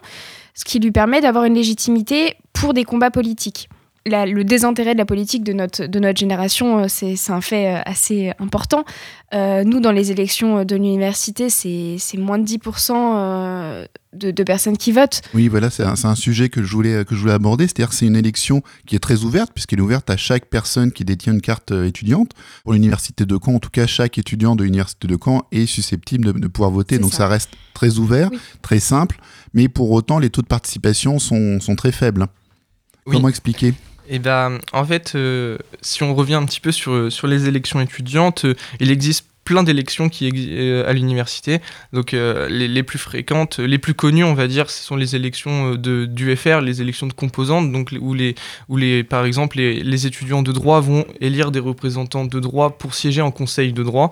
ce 0.54 0.64
qui 0.64 0.78
lui 0.80 0.90
permet 0.90 1.20
d'avoir 1.20 1.44
une 1.44 1.54
légitimité 1.54 2.36
pour 2.52 2.74
des 2.74 2.84
combats 2.84 3.10
politiques 3.10 3.68
le 4.06 4.42
désintérêt 4.42 4.94
de 4.94 4.98
la 4.98 5.06
politique 5.06 5.44
de 5.44 5.52
notre, 5.52 5.86
de 5.86 5.98
notre 5.98 6.18
génération, 6.18 6.80
euh, 6.80 6.86
c'est 6.88 7.16
un 7.30 7.40
fait 7.40 7.74
euh, 7.74 7.80
assez 7.84 8.32
important. 8.38 8.84
Euh, 9.32 9.64
nous, 9.64 9.80
dans 9.80 9.92
les 9.92 10.10
élections 10.10 10.64
de 10.64 10.76
l'université, 10.76 11.48
c'est 11.50 11.98
moins 12.18 12.38
de 12.38 12.44
10% 12.44 13.86
de, 14.14 14.42
personnes 14.42 14.76
qui 14.76 14.92
votent. 14.92 15.22
Oui, 15.34 15.48
voilà, 15.48 15.70
c'est 15.70 15.84
un, 15.84 15.94
un, 16.02 16.14
sujet 16.14 16.48
que 16.48 16.62
je 16.62 16.72
voulais, 16.72 17.04
que 17.04 17.14
je 17.14 17.20
voulais 17.20 17.32
aborder. 17.32 17.64
C'est-à-dire 17.64 17.88
que 17.88 17.94
c'est 17.94 18.06
une 18.06 18.16
élection 18.16 18.62
qui 18.86 18.96
est 18.96 19.00
très 19.00 19.22
ouverte, 19.22 19.52
puisqu'elle 19.52 19.78
est 19.78 19.82
ouverte 19.82 20.10
à 20.10 20.16
chaque 20.16 20.46
personne 20.46 20.92
qui 20.92 21.04
détient 21.04 21.32
une 21.32 21.40
carte 21.40 21.72
étudiante. 21.72 22.32
Pour 22.62 22.72
l'université 22.72 23.24
de 23.24 23.38
Caen, 23.42 23.54
en 23.56 23.58
tout 23.58 23.70
cas, 23.70 23.86
chaque 23.86 24.18
étudiant 24.18 24.56
de 24.56 24.64
l'université 24.64 25.08
de 25.08 25.18
Caen 25.22 25.42
est 25.52 25.66
susceptible 25.66 26.38
de, 26.40 26.48
pouvoir 26.48 26.70
voter. 26.70 26.98
Donc 26.98 27.12
ça. 27.12 27.28
reste 27.28 27.50
très 27.72 27.98
ouvert, 27.98 28.30
très 28.62 28.80
simple. 28.80 29.18
Mais 29.52 29.68
pour 29.68 29.90
autant, 29.90 30.18
les 30.18 30.30
taux 30.30 30.42
de 30.42 30.46
participation 30.46 31.18
sont, 31.18 31.60
sont 31.60 31.76
très 31.76 31.92
faibles. 31.92 32.26
Comment 33.04 33.28
expliquer? 33.28 33.74
Eh 34.08 34.18
ben, 34.18 34.58
en 34.72 34.84
fait, 34.84 35.12
euh, 35.14 35.58
si 35.80 36.02
on 36.02 36.14
revient 36.14 36.34
un 36.34 36.44
petit 36.44 36.60
peu 36.60 36.72
sur, 36.72 37.10
sur 37.10 37.26
les 37.26 37.48
élections 37.48 37.80
étudiantes, 37.80 38.44
euh, 38.44 38.54
il 38.80 38.90
existe 38.90 39.26
plein 39.44 39.62
d'élections 39.62 40.08
qui 40.08 40.30
euh, 40.34 40.88
à 40.88 40.92
l'université. 40.92 41.60
Donc 41.92 42.12
les, 42.12 42.68
les, 42.68 42.82
plus 42.82 42.98
fréquentes, 42.98 43.58
les 43.58 43.78
plus 43.78 43.94
connues, 43.94 44.24
on 44.24 44.34
va 44.34 44.46
dire, 44.46 44.70
ce 44.70 44.82
sont 44.82 44.96
les 44.96 45.16
élections 45.16 45.74
de, 45.74 46.06
du 46.06 46.34
FR, 46.34 46.60
les 46.60 46.80
élections 46.80 47.06
de 47.06 47.12
composantes, 47.12 47.70
donc 47.70 47.94
où, 48.00 48.14
les, 48.14 48.34
où 48.68 48.76
les, 48.76 49.04
par 49.04 49.24
exemple 49.24 49.58
les 49.58 50.06
étudiants 50.06 50.42
de 50.42 50.52
droit 50.52 50.80
vont 50.80 51.04
élire 51.20 51.50
des 51.50 51.60
représentants 51.60 52.24
de 52.24 52.40
droit 52.40 52.70
pour 52.78 52.94
siéger 52.94 53.20
en 53.20 53.30
conseil 53.30 53.72
de 53.72 53.82
droit. 53.82 54.10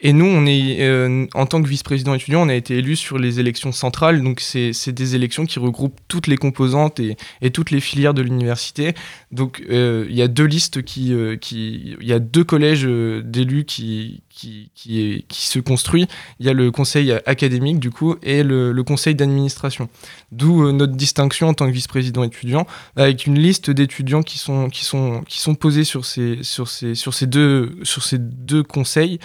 Et 0.00 0.12
nous, 0.12 0.26
on 0.26 0.44
est, 0.44 0.82
euh, 0.82 1.26
en 1.34 1.46
tant 1.46 1.62
que 1.62 1.68
vice-président 1.68 2.14
étudiant, 2.14 2.42
on 2.42 2.48
a 2.48 2.54
été 2.54 2.76
élu 2.76 2.96
sur 2.96 3.16
les 3.16 3.38
élections 3.38 3.70
centrales. 3.70 4.22
Donc, 4.22 4.40
c'est 4.40 4.92
des 4.92 5.14
élections 5.14 5.46
qui 5.46 5.58
regroupent 5.58 5.98
toutes 6.08 6.26
les 6.26 6.36
composantes 6.36 6.98
et, 6.98 7.16
et 7.40 7.50
toutes 7.50 7.70
les 7.70 7.80
filières 7.80 8.12
de 8.12 8.20
l'université. 8.20 8.92
Donc, 9.30 9.62
euh, 9.70 10.06
il 10.10 10.16
y 10.16 10.22
a 10.22 10.28
deux 10.28 10.44
listes 10.44 10.82
qui. 10.82 11.14
Euh, 11.14 11.36
qui 11.36 11.96
il 12.00 12.06
y 12.06 12.12
a 12.12 12.18
deux 12.18 12.44
collèges 12.44 12.84
d'élus 12.84 13.64
qui, 13.64 14.22
qui, 14.28 14.70
qui, 14.74 15.24
qui, 15.28 15.46
se 15.46 15.58
construit. 15.60 16.06
Il 16.40 16.46
y 16.46 16.48
a 16.48 16.52
le 16.52 16.70
conseil 16.70 17.12
académique, 17.24 17.78
du 17.78 17.90
coup, 17.90 18.16
et 18.22 18.42
le, 18.42 18.72
le 18.72 18.82
conseil 18.82 19.14
d'administration. 19.14 19.88
D'où 20.32 20.72
notre 20.72 20.94
distinction 20.94 21.48
en 21.48 21.54
tant 21.54 21.66
que 21.66 21.72
vice-président 21.72 22.24
étudiant, 22.24 22.66
avec 22.96 23.26
une 23.26 23.38
liste 23.38 23.70
d'étudiants 23.70 24.22
qui 24.22 24.38
sont, 24.38 24.68
qui, 24.68 24.84
sont, 24.84 25.22
qui 25.22 25.40
sont 25.40 25.54
posés 25.54 25.84
sur 25.84 26.04
ces, 26.04 26.42
sur 26.42 26.68
ces, 26.68 26.94
sur 26.94 27.14
ces, 27.14 27.26
deux, 27.26 27.76
sur 27.84 28.02
ces 28.02 28.18
deux 28.18 28.62
conseils 28.62 29.18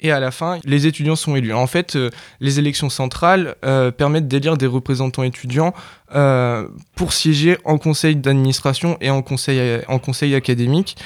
et 0.00 0.12
à 0.12 0.20
la 0.20 0.30
fin, 0.30 0.58
les 0.64 0.86
étudiants 0.86 1.16
sont 1.16 1.36
élus. 1.36 1.54
En 1.54 1.66
fait, 1.66 1.96
euh, 1.96 2.10
les 2.40 2.58
élections 2.58 2.90
centrales 2.90 3.56
euh, 3.64 3.90
permettent 3.90 4.28
d'élire 4.28 4.58
des 4.58 4.66
représentants 4.66 5.22
étudiants 5.22 5.72
euh, 6.14 6.68
pour 6.94 7.14
siéger 7.14 7.56
en 7.64 7.78
conseil 7.78 8.14
d'administration 8.14 8.98
et 9.00 9.08
en 9.08 9.22
conseil, 9.22 9.80
en 9.88 9.98
conseil 9.98 10.34
académique. 10.34 10.96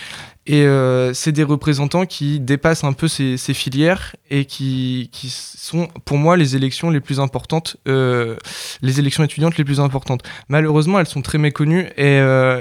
Et 0.50 0.64
euh, 0.64 1.14
c'est 1.14 1.30
des 1.30 1.44
représentants 1.44 2.06
qui 2.06 2.40
dépassent 2.40 2.82
un 2.82 2.92
peu 2.92 3.06
ces, 3.06 3.36
filières 3.54 4.16
et 4.30 4.46
qui, 4.46 5.08
qui, 5.12 5.28
sont, 5.30 5.86
pour 6.04 6.18
moi, 6.18 6.36
les 6.36 6.56
élections 6.56 6.90
les 6.90 6.98
plus 6.98 7.20
importantes, 7.20 7.76
euh, 7.86 8.34
les 8.82 8.98
élections 8.98 9.22
étudiantes 9.22 9.56
les 9.58 9.64
plus 9.64 9.78
importantes. 9.78 10.24
Malheureusement, 10.48 10.98
elles 10.98 11.06
sont 11.06 11.22
très 11.22 11.38
méconnues 11.38 11.86
et 11.96 12.18
euh, 12.18 12.60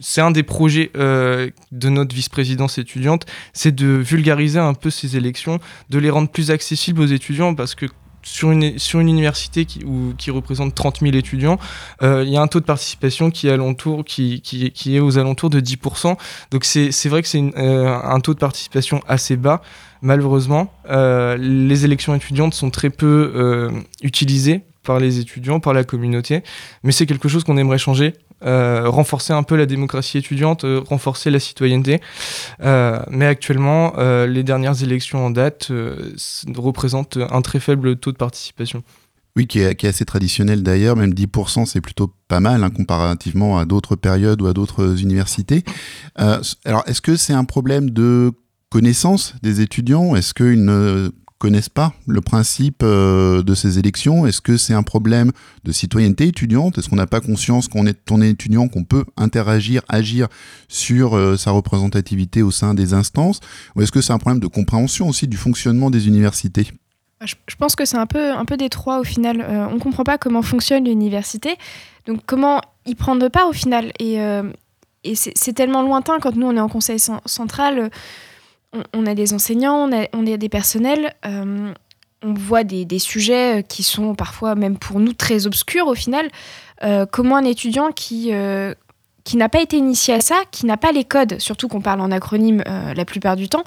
c'est 0.00 0.22
un 0.22 0.30
des 0.30 0.42
projets 0.42 0.90
de 0.94 1.88
notre 1.90 2.14
vice-présidence 2.16 2.78
étudiante, 2.78 3.26
c'est 3.52 3.74
de 3.74 3.88
vulgariser 3.88 4.58
un 4.58 4.72
peu 4.72 4.88
ces 4.88 5.14
élections, 5.14 5.60
de 5.90 5.98
les 5.98 6.08
rendre 6.08 6.30
plus 6.30 6.50
accessibles 6.50 7.02
aux 7.02 7.06
étudiants 7.06 7.54
parce 7.54 7.74
que 7.74 7.84
sur 8.22 8.50
une, 8.50 8.62
université 8.94 9.64
qui, 9.64 10.30
représente 10.30 10.74
30 10.74 11.00
000 11.00 11.14
étudiants, 11.14 11.58
euh, 12.02 12.22
il 12.24 12.32
y 12.32 12.36
a 12.36 12.42
un 12.42 12.46
taux 12.46 12.60
de 12.60 12.64
participation 12.64 13.30
qui 13.30 13.48
est 13.48 15.00
aux 15.00 15.18
alentours 15.18 15.50
de 15.50 15.60
10%. 15.60 16.16
Donc 16.50 16.64
c'est 16.64 17.08
vrai 17.08 17.22
que 17.22 17.28
c'est 17.28 17.42
euh, 17.56 17.98
un 18.02 18.20
taux 18.20 18.34
de 18.34 18.38
participation 18.38 19.00
assez 19.08 19.36
bas. 19.36 19.62
Malheureusement, 20.00 20.72
euh, 20.90 21.36
les 21.36 21.84
élections 21.84 22.14
étudiantes 22.14 22.54
sont 22.54 22.70
très 22.70 22.90
peu 22.90 23.70
utilisées 24.02 24.62
par 24.82 24.98
les 24.98 25.20
étudiants, 25.20 25.60
par 25.60 25.74
la 25.74 25.84
communauté, 25.84 26.42
mais 26.82 26.90
c'est 26.90 27.06
quelque 27.06 27.28
chose 27.28 27.44
qu'on 27.44 27.56
aimerait 27.56 27.78
changer. 27.78 28.14
Euh, 28.44 28.88
renforcer 28.88 29.32
un 29.32 29.42
peu 29.42 29.56
la 29.56 29.66
démocratie 29.66 30.18
étudiante, 30.18 30.64
euh, 30.64 30.80
renforcer 30.80 31.30
la 31.30 31.38
citoyenneté. 31.38 32.00
Euh, 32.62 33.00
mais 33.10 33.26
actuellement, 33.26 33.94
les 34.26 34.42
dernières 34.42 34.82
élections 34.82 35.26
en 35.26 35.30
date 35.30 35.70
représentent 36.56 37.18
un 37.30 37.42
très 37.42 37.60
faible 37.60 37.96
taux 37.96 38.12
de 38.12 38.16
participation. 38.16 38.82
Oui, 39.36 39.46
qui 39.46 39.60
est, 39.60 39.84
assez 39.84 40.04
traditionnel 40.04 40.62
d'ailleurs, 40.62 40.96
même 40.96 41.14
10% 41.14 41.64
c'est 41.64 41.80
plutôt 41.80 42.12
pas 42.28 42.40
mal 42.40 42.62
hein, 42.64 42.70
comparativement 42.70 43.58
à 43.58 43.64
d'autres 43.64 43.96
périodes 43.96 44.42
ou 44.42 44.46
à 44.46 44.52
d'autres 44.52 45.00
universités. 45.00 45.64
alors 46.16 46.82
est-ce 46.86 47.00
que 47.00 47.16
c'est 47.16 47.32
un 47.32 47.44
problème 47.44 47.90
de 47.90 48.32
connaissance 48.70 49.34
des 49.42 49.60
étudiants? 49.60 50.14
Est-ce 50.16 50.34
qu'ils 50.34 50.64
ne 50.64 51.12
connaissent 51.42 51.68
pas 51.68 51.92
le 52.06 52.20
principe 52.20 52.84
euh, 52.84 53.42
de 53.42 53.54
ces 53.56 53.80
élections. 53.80 54.26
Est-ce 54.26 54.40
que 54.40 54.56
c'est 54.56 54.74
un 54.74 54.84
problème 54.84 55.32
de 55.64 55.72
citoyenneté 55.72 56.28
étudiante? 56.28 56.78
Est-ce 56.78 56.88
qu'on 56.88 56.94
n'a 56.94 57.08
pas 57.08 57.20
conscience 57.20 57.66
qu'on 57.66 57.84
est, 57.84 58.30
étudiant, 58.30 58.68
qu'on 58.68 58.84
peut 58.84 59.04
interagir, 59.16 59.82
agir 59.88 60.28
sur 60.68 61.16
euh, 61.16 61.36
sa 61.36 61.50
représentativité 61.50 62.42
au 62.42 62.52
sein 62.52 62.74
des 62.74 62.94
instances? 62.94 63.40
Ou 63.74 63.82
est-ce 63.82 63.90
que 63.90 64.00
c'est 64.00 64.12
un 64.12 64.18
problème 64.18 64.38
de 64.38 64.46
compréhension 64.46 65.08
aussi 65.08 65.26
du 65.26 65.36
fonctionnement 65.36 65.90
des 65.90 66.06
universités? 66.06 66.68
Bah, 67.18 67.26
je 67.26 67.56
pense 67.56 67.74
que 67.74 67.84
c'est 67.86 67.98
un 67.98 68.06
peu, 68.06 68.30
un 68.30 68.44
peu 68.44 68.56
des 68.56 68.68
trois 68.68 69.00
au 69.00 69.04
final. 69.04 69.40
Euh, 69.40 69.66
on 69.68 69.74
ne 69.74 69.80
comprend 69.80 70.04
pas 70.04 70.18
comment 70.18 70.42
fonctionne 70.42 70.84
l'université, 70.84 71.56
donc 72.06 72.20
comment 72.24 72.60
y 72.86 72.94
prendre 72.94 73.28
part 73.28 73.48
au 73.48 73.52
final? 73.52 73.90
Et, 73.98 74.18
et 75.02 75.14
c'est 75.16 75.52
tellement 75.52 75.82
lointain 75.82 76.20
quand 76.20 76.36
nous 76.36 76.46
on 76.46 76.56
est 76.56 76.60
en 76.60 76.68
conseil 76.68 77.00
central 77.26 77.90
on, 78.92 79.06
a 79.06 79.14
des 79.14 79.34
enseignants, 79.34 79.88
on 80.12 80.26
a, 80.26 80.36
des 80.36 80.48
personnels, 80.48 81.14
euh, 81.26 81.72
on 82.22 82.34
voit 82.34 82.64
des, 82.64 82.98
sujets 82.98 83.64
qui 83.68 83.82
sont 83.82 84.14
parfois 84.14 84.54
même 84.54 84.78
pour 84.78 85.00
nous 85.00 85.12
très 85.12 85.46
obscurs 85.46 85.86
au 85.86 85.94
final. 85.94 86.28
Euh, 86.82 87.06
comment 87.10 87.36
un 87.36 87.44
étudiant 87.44 87.92
qui, 87.92 88.30
euh, 88.32 88.74
qui 89.24 89.36
n'a 89.36 89.48
pas 89.48 89.60
été 89.60 89.76
initié 89.76 90.14
à 90.14 90.20
ça, 90.20 90.36
qui 90.50 90.66
n'a 90.66 90.76
pas 90.76 90.92
les 90.92 91.04
codes, 91.04 91.38
surtout 91.38 91.68
qu'on 91.68 91.80
parle 91.80 92.00
en 92.00 92.10
acronyme 92.10 92.62
la 92.66 93.04
plupart 93.04 93.36
du 93.36 93.48
temps, 93.48 93.64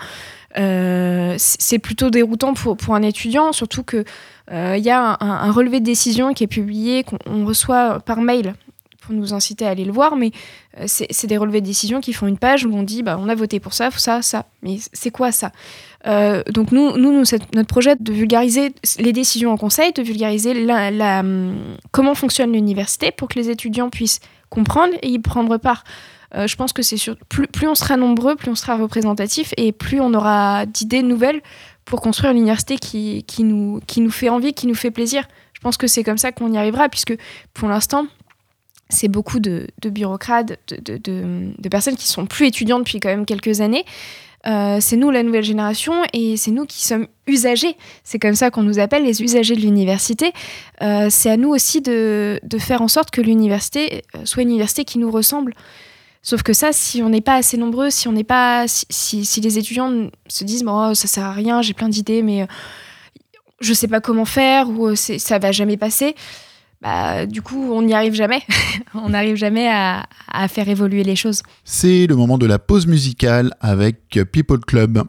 c'est 0.56 1.80
plutôt 1.80 2.10
déroutant 2.10 2.54
pour, 2.54 2.78
pour 2.78 2.96
un 2.96 3.02
étudiant, 3.02 3.52
surtout 3.52 3.84
qu'il 3.84 4.06
il 4.50 4.84
y 4.84 4.90
a 4.90 5.18
un, 5.20 5.52
relevé 5.52 5.80
de 5.80 5.86
décision 5.86 6.34
qui 6.34 6.44
est 6.44 6.48
publié, 6.48 7.04
qu'on 7.04 7.46
reçoit 7.46 8.00
par 8.00 8.22
mail 8.22 8.56
pour 9.06 9.16
nous 9.16 9.34
inciter 9.34 9.66
à 9.66 9.70
aller 9.70 9.86
le 9.86 9.92
voir, 9.92 10.16
mais 10.16 10.32
euh, 10.80 10.86
c'est 10.88 11.28
des 11.28 11.38
relevés 11.38 11.62
de 11.62 11.66
décision 11.66 12.02
qui 12.02 12.14
font 12.14 12.28
une 12.28 12.38
page 12.38 12.66
où 12.66 12.74
on 12.74 12.84
dit 12.84 13.04
bah, 13.04 13.18
on 13.20 13.30
a 13.30 13.36
voté 13.36 13.60
pour 13.60 13.74
ça, 13.74 13.92
ça, 13.92 14.22
ça. 14.22 14.46
Mais 14.62 14.78
c'est 14.94 15.12
quoi 15.12 15.32
ça? 15.32 15.52
Euh, 16.08 16.44
Donc 16.52 16.72
nous, 16.72 16.98
notre 16.98 17.68
projet 17.68 17.96
de 18.00 18.12
vulgariser 18.14 18.74
les 19.00 19.14
décisions 19.14 19.52
en 19.52 19.58
conseil, 19.58 19.94
de 19.94 20.02
vulgariser 20.02 20.54
la, 20.54 21.20
hum, 21.20 21.78
comment 21.92 22.16
fonctionne 22.16 22.52
l'université 22.52 23.12
pour 23.12 23.28
que 23.28 23.40
les 23.40 23.50
étudiants 23.50 23.90
puissent 23.90 24.20
comprendre 24.50 24.94
et 25.02 25.10
y 25.10 25.20
prendre 25.20 25.58
part. 25.58 25.84
Euh, 26.36 26.48
je 26.48 26.56
pense 26.56 26.74
que 26.74 26.82
c'est 26.82 26.98
plus, 27.30 27.48
plus 27.48 27.68
on 27.68 27.76
sera 27.76 27.98
nombreux, 27.98 28.36
plus 28.36 28.50
on 28.50 28.56
sera 28.56 28.76
représentatif 28.76 29.54
et 29.58 29.72
plus 29.72 30.02
on 30.02 30.14
aura 30.14 30.66
d'idées 30.66 31.02
nouvelles 31.02 31.42
pour 31.86 32.02
construire 32.02 32.32
une 32.32 32.40
université 32.40 32.78
qui, 32.78 33.24
nous, 33.40 33.80
qui 33.88 34.02
nous 34.02 34.12
fait 34.12 34.30
envie, 34.30 34.54
qui 34.54 34.68
nous 34.68 34.76
fait 34.76 34.92
plaisir. 34.92 35.24
Je 35.54 35.60
pense 35.60 35.78
que 35.78 35.88
c'est 35.88 36.04
comme 36.04 36.18
ça 36.18 36.32
qu'on 36.32 36.52
y 36.52 36.58
arrivera, 36.58 36.90
puisque 36.90 37.16
pour 37.54 37.70
l'instant, 37.70 38.08
c'est 38.90 39.08
beaucoup 39.08 39.40
de, 39.40 39.68
bureaucrates, 39.84 40.58
de, 40.70 41.70
personnes 41.70 41.96
qui 41.96 42.08
sont 42.08 42.26
plus 42.26 42.48
étudiantes 42.48 42.84
depuis 42.84 43.00
quand 43.00 43.10
même 43.10 43.26
quelques 43.26 43.62
années. 43.62 43.86
Euh, 44.48 44.78
c'est 44.80 44.96
nous 44.96 45.10
la 45.10 45.24
nouvelle 45.24 45.44
génération 45.44 46.04
et 46.14 46.38
c'est 46.38 46.52
nous 46.52 46.66
qui 46.66 46.84
sommes 46.86 47.08
usagers. 47.26 47.76
C'est 48.04 48.20
comme 48.20 48.36
ça 48.36 48.52
qu'on 48.52 48.62
nous 48.62 48.78
appelle 48.78 49.04
les 49.04 49.24
usagers 49.24 49.56
de 49.56 49.62
l'université. 49.62 50.34
Euh, 50.84 51.08
c'est 51.10 51.32
à 51.32 51.38
nous 51.38 51.50
aussi 51.50 51.82
de, 51.82 52.40
faire 52.60 52.82
en 52.82 52.88
sorte 52.88 53.10
que 53.10 53.22
l'université 53.22 54.04
euh, 54.16 54.20
soit 54.24 54.44
une 54.44 54.50
université 54.50 54.86
qui 54.86 55.00
nous 55.00 55.10
ressemble. 55.10 55.56
Sauf 56.22 56.44
que 56.44 56.54
ça, 56.54 56.72
si 56.72 57.02
on 57.02 57.10
n'est 57.10 57.22
pas 57.22 57.36
assez 57.36 57.58
nombreux, 57.58 57.90
si 57.90 58.08
on 58.08 58.12
n'est 58.12 58.24
pas, 58.24 58.66
si, 58.68 59.26
si, 59.26 59.42
les 59.42 59.58
étudiants 59.58 60.10
se 60.28 60.44
disent 60.44 60.64
bon, 60.64 60.90
oh, 60.90 60.94
ça 60.94 61.08
sert 61.08 61.24
à 61.24 61.34
rien, 61.34 61.62
j'ai 61.62 61.74
plein 61.74 61.90
d'idées, 61.90 62.24
mais 62.24 62.48
je 63.62 63.74
sais 63.74 63.88
pas 63.88 64.02
comment 64.02 64.26
faire 64.26 64.70
ou 64.70 64.96
ça 64.96 65.38
va 65.38 65.52
jamais 65.52 65.78
passer, 65.78 66.16
bah, 66.86 67.26
du 67.26 67.42
coup, 67.42 67.72
on 67.74 67.82
n'y 67.82 67.96
arrive 67.96 68.14
jamais. 68.14 68.44
on 68.94 69.10
n'arrive 69.10 69.36
jamais 69.38 69.68
à, 69.68 70.06
à 70.32 70.48
faire 70.48 70.70
évoluer 70.70 71.04
les 71.04 71.16
choses. 71.16 71.42
C'est 71.64 72.06
le 72.06 72.16
moment 72.16 72.38
de 72.38 72.46
la 72.46 72.60
pause 72.60 72.86
musicale 72.86 73.56
avec 73.60 74.20
People 74.32 74.60
Club. 74.60 75.04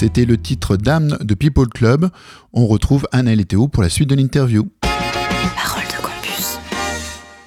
C'était 0.00 0.24
le 0.24 0.38
titre 0.38 0.78
d'âme 0.78 1.18
de 1.20 1.34
People 1.34 1.68
Club. 1.68 2.08
On 2.54 2.66
retrouve 2.66 3.06
Anna 3.12 3.34
et 3.34 3.44
Théo 3.44 3.68
pour 3.68 3.82
la 3.82 3.90
suite 3.90 4.08
de 4.08 4.14
l'interview. 4.14 4.66
Parole 4.80 5.82
de 5.82 6.02
campus. 6.02 6.58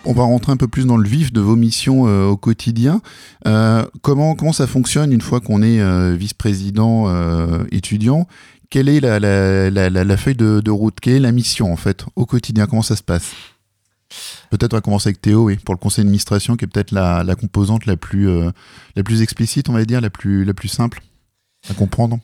On 0.05 0.13
va 0.13 0.21
rentrer 0.21 0.51
un 0.51 0.57
peu 0.57 0.67
plus 0.67 0.85
dans 0.85 0.97
le 0.97 1.09
vif 1.09 1.33
de 1.33 1.41
vos 1.41 1.55
missions 1.55 2.05
euh, 2.05 2.27
au 2.27 2.37
quotidien. 2.37 3.01
Euh, 3.47 3.83
comment, 4.03 4.35
comment 4.35 4.53
ça 4.53 4.67
fonctionne 4.67 5.11
une 5.11 5.21
fois 5.21 5.39
qu'on 5.41 5.63
est 5.63 5.81
euh, 5.81 6.13
vice-président 6.13 7.07
étudiant? 7.71 8.27
Quelle 8.69 8.87
est 8.87 8.99
la, 8.99 9.19
la, 9.19 10.17
feuille 10.17 10.35
de, 10.35 10.69
route? 10.69 10.99
Quelle 11.01 11.13
est 11.13 11.19
la 11.21 11.31
mission 11.31 11.73
en 11.73 11.75
fait 11.75 12.05
au 12.15 12.27
quotidien? 12.27 12.67
Comment 12.67 12.83
ça 12.83 12.95
se 12.95 13.01
passe? 13.01 13.31
Peut-être 14.51 14.73
on 14.73 14.77
va 14.77 14.81
commencer 14.81 15.09
avec 15.09 15.21
Théo, 15.21 15.45
oui, 15.45 15.57
pour 15.57 15.73
le 15.73 15.79
conseil 15.79 16.03
d'administration, 16.03 16.55
qui 16.55 16.65
est 16.65 16.67
peut-être 16.67 16.91
la, 16.91 17.25
composante 17.33 17.87
la 17.87 17.97
plus, 17.97 18.29
la 18.95 19.03
plus 19.03 19.23
explicite, 19.23 19.69
on 19.69 19.73
va 19.73 19.85
dire, 19.85 20.01
la 20.01 20.11
plus, 20.11 20.45
la 20.45 20.53
plus 20.53 20.67
simple 20.67 21.01
à 21.67 21.73
comprendre. 21.73 22.19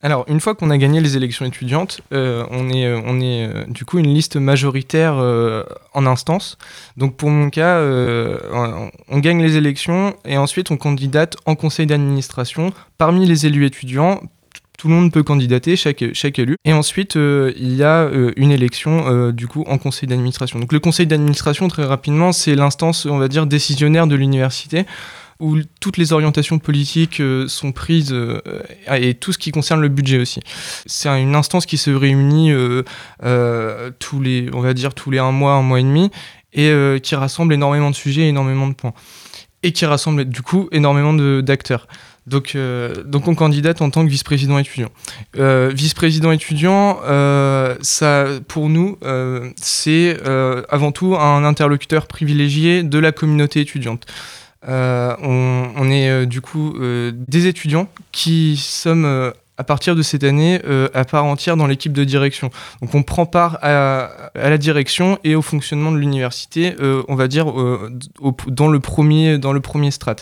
Alors, 0.00 0.24
une 0.28 0.38
fois 0.38 0.54
qu'on 0.54 0.70
a 0.70 0.78
gagné 0.78 1.00
les 1.00 1.16
élections 1.16 1.44
étudiantes, 1.44 2.02
euh, 2.12 2.46
on 2.52 2.70
est, 2.70 2.86
euh, 2.86 3.00
euh, 3.04 3.64
du 3.66 3.84
coup 3.84 3.98
une 3.98 4.14
liste 4.14 4.36
majoritaire 4.36 5.14
en 5.92 6.06
instance. 6.06 6.56
Donc, 6.96 7.16
pour 7.16 7.30
mon 7.30 7.50
cas, 7.50 7.80
on, 7.80 9.18
gagne 9.18 9.42
les 9.42 9.56
élections 9.56 10.14
et 10.24 10.38
ensuite 10.38 10.70
on 10.70 10.76
candidate 10.76 11.36
en 11.46 11.56
conseil 11.56 11.86
d'administration 11.86 12.72
parmi 12.96 13.26
les 13.26 13.46
élus 13.46 13.66
étudiants. 13.66 14.20
Tout 14.78 14.86
le 14.86 14.94
monde 14.94 15.10
peut 15.10 15.24
candidater, 15.24 15.74
chaque, 15.74 16.04
chaque 16.12 16.38
élu. 16.38 16.54
Et 16.64 16.72
ensuite, 16.72 17.16
il 17.16 17.74
y 17.74 17.82
a 17.82 18.08
une 18.36 18.52
élection 18.52 19.32
du 19.32 19.48
coup 19.48 19.64
en 19.66 19.78
conseil 19.78 20.08
d'administration. 20.08 20.60
Donc, 20.60 20.72
le 20.72 20.78
conseil 20.78 21.08
d'administration, 21.08 21.66
très 21.66 21.84
rapidement, 21.84 22.30
c'est 22.30 22.54
l'instance, 22.54 23.04
on 23.04 23.18
va 23.18 23.26
dire, 23.26 23.46
décisionnaire 23.46 24.06
de 24.06 24.14
l'université 24.14 24.86
où 25.40 25.58
toutes 25.80 25.96
les 25.96 26.12
orientations 26.12 26.58
politiques 26.58 27.20
euh, 27.20 27.46
sont 27.46 27.72
prises 27.72 28.12
euh, 28.12 28.40
et 28.92 29.14
tout 29.14 29.32
ce 29.32 29.38
qui 29.38 29.52
concerne 29.52 29.80
le 29.80 29.88
budget 29.88 30.18
aussi. 30.18 30.40
C'est 30.86 31.08
une 31.08 31.34
instance 31.34 31.66
qui 31.66 31.78
se 31.78 31.90
réunit 31.90 32.50
euh, 32.50 33.90
tous 33.98 34.20
les, 34.20 34.50
on 34.52 34.60
va 34.60 34.74
dire 34.74 34.94
tous 34.94 35.10
les 35.10 35.18
un 35.18 35.32
mois, 35.32 35.52
un 35.52 35.62
mois 35.62 35.80
et 35.80 35.84
demi, 35.84 36.10
et 36.52 36.72
qui 37.02 37.14
rassemble 37.14 37.52
énormément 37.54 37.90
de 37.90 37.94
sujets, 37.94 38.26
énormément 38.26 38.66
de 38.66 38.72
points, 38.72 38.94
et 39.62 39.72
qui 39.72 39.84
rassemble 39.86 40.24
du 40.24 40.42
coup 40.42 40.68
énormément 40.72 41.12
d'acteurs. 41.42 41.86
Donc, 42.26 42.56
donc 43.04 43.28
on 43.28 43.34
candidate 43.34 43.80
en 43.80 43.90
tant 43.90 44.04
que 44.04 44.10
vice-président 44.10 44.58
étudiant. 44.58 44.88
vice-président 45.34 46.32
étudiant, 46.32 46.98
ça, 47.82 48.26
pour 48.48 48.70
nous, 48.70 48.98
c'est 49.56 50.16
avant 50.70 50.90
tout 50.90 51.16
un 51.16 51.44
interlocuteur 51.44 52.06
privilégié 52.06 52.82
de 52.82 52.98
la 52.98 53.12
communauté 53.12 53.60
étudiante. 53.60 54.06
Euh, 54.66 55.14
on, 55.22 55.88
est 55.90 56.10
euh, 56.10 56.26
du 56.26 56.40
coup 56.40 56.74
euh, 56.76 57.12
des 57.14 57.46
étudiants 57.46 57.88
qui 58.10 58.56
sommes 58.56 59.32
à 59.58 59.64
partir 59.64 59.94
de 59.96 60.02
cette 60.02 60.24
année 60.24 60.60
à 60.94 61.04
part 61.04 61.24
entière 61.24 61.56
dans 61.56 61.66
l'équipe 61.66 61.92
de 61.92 62.04
direction. 62.04 62.50
Donc 62.80 62.94
on 62.94 63.02
prend 63.02 63.26
part 63.26 63.58
à, 63.62 64.30
la 64.34 64.58
direction 64.58 65.18
et 65.24 65.34
au 65.34 65.42
fonctionnement 65.42 65.92
de 65.92 65.98
l'université, 65.98 66.74
on 67.08 67.14
va 67.14 67.28
dire 67.28 67.46
dans 68.46 68.68
le 68.68 68.80
premier 68.80 69.38
dans 69.38 69.52
le 69.52 69.60
premier 69.60 69.90
strat. 69.90 70.16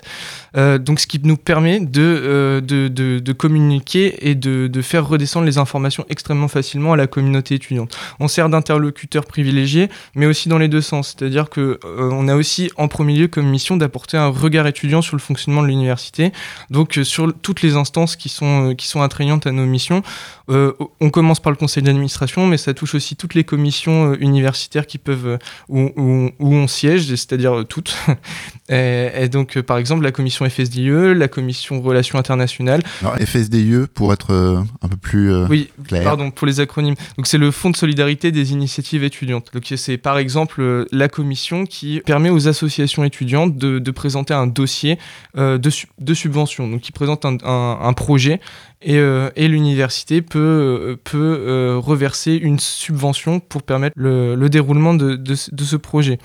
donc 0.54 1.00
ce 1.00 1.06
qui 1.06 1.20
nous 1.22 1.36
permet 1.36 1.80
de, 1.80 3.32
communiquer 3.32 4.28
et 4.28 4.34
de, 4.34 4.82
faire 4.82 5.06
redescendre 5.06 5.46
les 5.46 5.58
informations 5.58 6.04
extrêmement 6.08 6.48
facilement 6.48 6.92
à 6.92 6.96
la 6.96 7.06
communauté 7.06 7.54
étudiante. 7.54 7.96
On 8.20 8.28
sert 8.28 8.48
d'interlocuteur 8.48 9.24
privilégié, 9.24 9.88
mais 10.14 10.26
aussi 10.26 10.48
dans 10.48 10.58
les 10.58 10.68
deux 10.68 10.80
sens. 10.80 11.14
C'est-à-dire 11.16 11.50
que 11.50 11.78
on 11.84 12.28
a 12.28 12.34
aussi 12.34 12.70
en 12.76 12.88
premier 12.88 13.16
lieu 13.16 13.28
comme 13.28 13.46
mission 13.46 13.76
d'apporter 13.76 14.16
un 14.16 14.28
regard 14.28 14.66
étudiant 14.66 15.02
sur 15.02 15.16
le 15.16 15.20
fonctionnement 15.20 15.62
de 15.62 15.68
l'université, 15.68 16.32
donc 16.70 16.98
euh, 16.98 17.04
sur 17.04 17.32
toutes 17.42 17.62
les 17.62 17.76
instances 17.76 18.16
qui 18.16 18.28
sont, 18.28 18.70
euh, 18.70 18.74
qui 18.74 18.86
sont 18.86 19.02
à 19.44 19.52
nos 19.52 19.66
missions. 19.66 20.02
Euh, 20.48 20.72
on 21.00 21.10
commence 21.10 21.40
par 21.40 21.50
le 21.50 21.56
conseil 21.56 21.82
d'administration, 21.82 22.46
mais 22.46 22.56
ça 22.56 22.74
touche 22.74 22.94
aussi 22.94 23.16
toutes 23.16 23.34
les 23.34 23.44
commissions 23.44 24.14
universitaires 24.14 24.86
qui 24.86 24.98
peuvent, 24.98 25.38
où, 25.68 25.90
où, 25.96 26.54
on 26.54 26.66
siège, 26.68 27.06
c'est-à-dire 27.06 27.64
toutes. 27.68 27.96
et, 28.68 29.28
donc, 29.28 29.60
par 29.60 29.78
exemple, 29.78 30.04
la 30.04 30.12
commission 30.12 30.48
FSDIE, 30.48 31.14
la 31.14 31.28
commission 31.28 31.80
relations 31.80 32.18
internationales. 32.18 32.82
Alors, 33.00 33.16
FSDIE, 33.16 33.86
pour 33.92 34.12
être 34.12 34.64
un 34.82 34.88
peu 34.88 34.96
plus 34.96 35.34
oui, 35.46 35.70
pardon, 35.90 36.30
pour 36.30 36.46
les 36.46 36.60
acronymes. 36.60 36.94
Donc, 37.16 37.26
c'est 37.26 37.38
le 37.38 37.50
Fonds 37.50 37.70
de 37.70 37.76
solidarité 37.76 38.32
des 38.32 38.52
initiatives 38.52 39.02
étudiantes. 39.04 39.50
Donc, 39.52 39.72
c'est 39.76 39.98
par 39.98 40.18
exemple 40.18 40.86
la 40.92 41.08
commission 41.08 41.66
qui 41.66 42.00
permet 42.04 42.30
aux 42.30 42.48
associations 42.48 43.04
étudiantes 43.04 43.56
de, 43.56 43.78
de 43.78 43.90
présenter 43.90 44.34
un 44.34 44.46
dossier 44.46 44.98
euh, 45.36 45.58
de, 45.58 45.70
de, 45.98 46.14
subvention. 46.14 46.68
Donc, 46.68 46.80
qui 46.80 46.92
présente 46.92 47.24
un, 47.24 47.38
un, 47.44 47.92
projet 47.92 48.40
et, 48.82 48.98
euh, 48.98 49.30
et 49.36 49.48
l'université 49.48 50.22
peut, 50.22 50.38
euh, 50.38 50.96
peut 51.02 51.76
reverser 51.78 52.34
une 52.34 52.58
subvention 52.58 53.40
pour 53.40 53.62
permettre 53.62 53.94
le, 53.96 54.34
le 54.34 54.48
déroulement 54.48 54.94
de, 54.94 55.16
de, 55.16 55.34
ce 55.34 55.76
projet. 55.76 56.18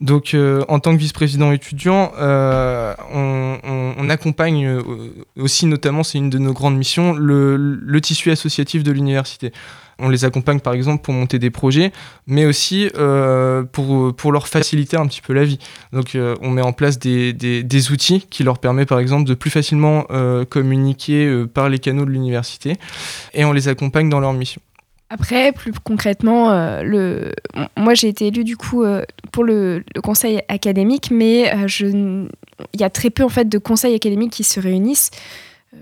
Donc, 0.00 0.36
en 0.68 0.78
tant 0.80 0.92
que 0.92 0.98
vice-président 0.98 1.52
étudiant, 1.52 2.12
on, 2.18 3.58
on, 3.64 3.94
on, 3.96 4.10
accompagne 4.10 4.78
aussi, 5.38 5.66
notamment, 5.66 6.02
c'est 6.02 6.18
une 6.18 6.30
de 6.30 6.38
nos 6.38 6.52
grandes 6.52 6.76
missions, 6.76 7.12
le, 7.12 7.56
le 7.56 8.00
tissu 8.00 8.30
associatif 8.30 8.82
de 8.82 8.92
l'université. 8.92 9.52
On 9.98 10.08
les 10.08 10.24
accompagne 10.24 10.60
par 10.60 10.74
exemple 10.74 11.02
pour 11.02 11.14
monter 11.14 11.38
des 11.38 11.50
projets, 11.50 11.92
mais 12.26 12.46
aussi 12.46 12.90
euh, 12.96 13.62
pour, 13.62 14.14
pour 14.14 14.32
leur 14.32 14.48
faciliter 14.48 14.96
un 14.96 15.06
petit 15.06 15.20
peu 15.20 15.32
la 15.32 15.44
vie. 15.44 15.58
Donc 15.92 16.14
euh, 16.14 16.34
on 16.40 16.50
met 16.50 16.62
en 16.62 16.72
place 16.72 16.98
des, 16.98 17.32
des, 17.32 17.90
outils 17.90 18.26
qui 18.30 18.44
leur 18.44 18.58
permettent 18.58 18.88
par 18.88 18.98
exemple 18.98 19.28
de 19.28 19.34
plus 19.34 19.50
facilement 19.50 20.06
euh, 20.10 20.44
communiquer 20.44 21.44
par 21.52 21.68
les 21.68 21.78
canaux 21.78 22.04
de 22.04 22.10
l'université 22.10 22.74
et 23.34 23.44
on 23.44 23.52
les 23.52 23.68
accompagne 23.68 24.08
dans 24.08 24.20
leur 24.20 24.32
mission. 24.32 24.60
Après, 25.10 25.52
plus 25.52 25.72
concrètement, 25.84 26.50
le... 26.82 27.32
moi 27.76 27.94
j'ai 27.94 28.08
été 28.08 28.28
élue 28.28 28.42
du 28.42 28.56
coup 28.56 28.84
pour 29.32 29.44
le, 29.44 29.84
conseil 30.02 30.40
académique, 30.48 31.10
mais 31.10 31.68
je... 31.68 31.86
il 31.86 32.80
y 32.80 32.84
a 32.84 32.90
très 32.90 33.10
peu 33.10 33.22
en 33.22 33.28
fait 33.28 33.48
de 33.48 33.58
conseils 33.58 33.94
académiques 33.94 34.32
qui 34.32 34.44
se 34.44 34.58
réunissent. 34.58 35.10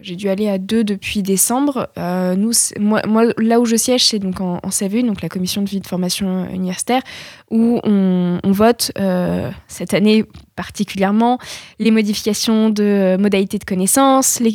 J'ai 0.00 0.16
dû 0.16 0.28
aller 0.28 0.48
à 0.48 0.59
deux 0.59 0.85
depuis 0.85 1.22
décembre. 1.22 1.88
Euh, 1.98 2.35
nous, 2.35 2.52
moi, 2.78 3.02
là 3.38 3.61
où 3.61 3.64
je 3.64 3.76
siège, 3.76 4.07
c'est 4.07 4.18
donc 4.18 4.40
en, 4.40 4.61
en 4.62 5.02
donc 5.02 5.22
la 5.22 5.28
commission 5.28 5.62
de 5.62 5.68
vie 5.68 5.81
de 5.81 5.87
formation 5.87 6.48
universitaire, 6.48 7.02
où 7.50 7.81
on, 7.85 8.40
vote 8.44 8.92
euh, 8.98 9.50
cette 9.68 9.94
année 9.94 10.24
particulièrement 10.57 11.38
les 11.78 11.90
modifications 11.90 12.70
de 12.70 13.16
modalités 13.18 13.59
de 13.59 13.64
connaissance, 13.64 14.40
les 14.40 14.52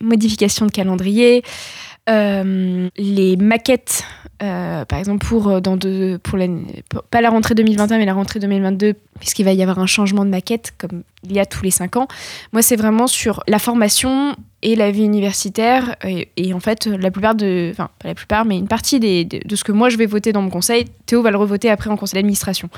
modifications 0.00 0.66
de 0.66 0.70
calendrier, 0.70 1.42
euh, 2.08 2.88
les 2.96 3.36
maquettes, 3.36 4.04
euh, 4.42 4.84
par 4.84 4.98
exemple 4.98 5.24
pour, 5.26 5.48
euh, 5.48 5.60
la, 5.60 6.46
pas 7.10 7.20
la 7.22 7.30
rentrée 7.30 7.54
2021 7.54 7.98
mais 7.98 8.04
la 8.04 8.12
rentrée 8.12 8.38
2022, 8.38 8.94
puisqu'il 9.18 9.44
va 9.44 9.52
y 9.52 9.62
avoir 9.62 9.78
un 9.78 9.86
changement 9.86 10.24
de 10.24 10.30
maquette 10.30 10.74
comme 10.76 11.04
il 11.24 11.32
y 11.32 11.40
a 11.40 11.46
tous 11.46 11.62
les 11.64 11.70
cinq 11.70 11.96
ans. 11.96 12.06
Moi, 12.52 12.60
c'est 12.60 12.76
vraiment 12.76 13.06
sur 13.06 13.42
la 13.48 13.58
formation 13.58 14.36
et 14.62 14.76
la 14.76 14.90
vie 14.90 15.04
universitaire. 15.04 15.96
Et, 16.04 16.52
en 16.52 16.60
fait, 16.60 16.86
la 16.86 17.10
plupart 17.10 17.34
de, 17.34 17.70
enfin 17.72 17.88
pas 17.98 18.08
la 18.08 18.14
plupart, 18.14 18.44
mais 18.44 18.58
une 18.58 18.68
partie 18.68 19.00
des, 19.00 19.24
de, 19.24 19.56
ce 19.56 19.64
que 19.64 19.72
moi 19.72 19.88
je 19.88 19.96
vais 19.96 20.06
voter 20.06 20.32
dans 20.32 20.42
mon 20.42 20.50
conseil, 20.50 20.84
Théo 21.06 21.22
va 21.22 21.30
le 21.30 21.38
revoter 21.38 21.70
après 21.70 21.90
en 21.90 21.96
conseil 21.96 22.18
d'administration 22.18 22.68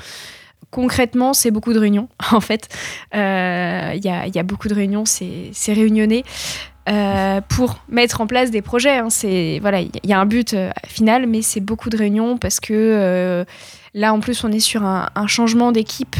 concrètement, 0.71 1.33
c'est 1.33 1.51
beaucoup 1.51 1.73
de 1.73 1.79
réunions, 1.79 2.09
en 2.31 2.41
fait. 2.41 2.67
Il 3.13 3.17
y, 3.17 3.19
a, 3.19 3.95
y, 4.27 4.39
a, 4.39 4.43
beaucoup 4.43 4.67
de 4.67 4.75
réunions, 4.75 5.03
c'est 5.05 5.73
réunionné. 5.73 6.23
Euh, 6.87 7.41
pour 7.47 7.79
mettre 7.87 8.21
en 8.21 8.25
place 8.25 8.49
des 8.49 8.61
projets. 8.61 8.97
Hein. 8.97 9.09
C'est 9.09 9.59
voilà, 9.61 9.81
il 9.81 9.91
y 10.03 10.13
a 10.13 10.19
un 10.19 10.25
but 10.25 10.53
euh, 10.53 10.71
final, 10.87 11.27
mais 11.27 11.41
c'est 11.43 11.59
beaucoup 11.59 11.89
de 11.89 11.97
réunions 11.97 12.37
parce 12.37 12.59
que 12.59 12.73
euh, 12.73 13.45
là, 13.93 14.13
en 14.13 14.19
plus, 14.19 14.43
on 14.43 14.51
est 14.51 14.59
sur 14.59 14.83
un, 14.83 15.27
changement 15.27 15.71
d'équipe 15.71 16.15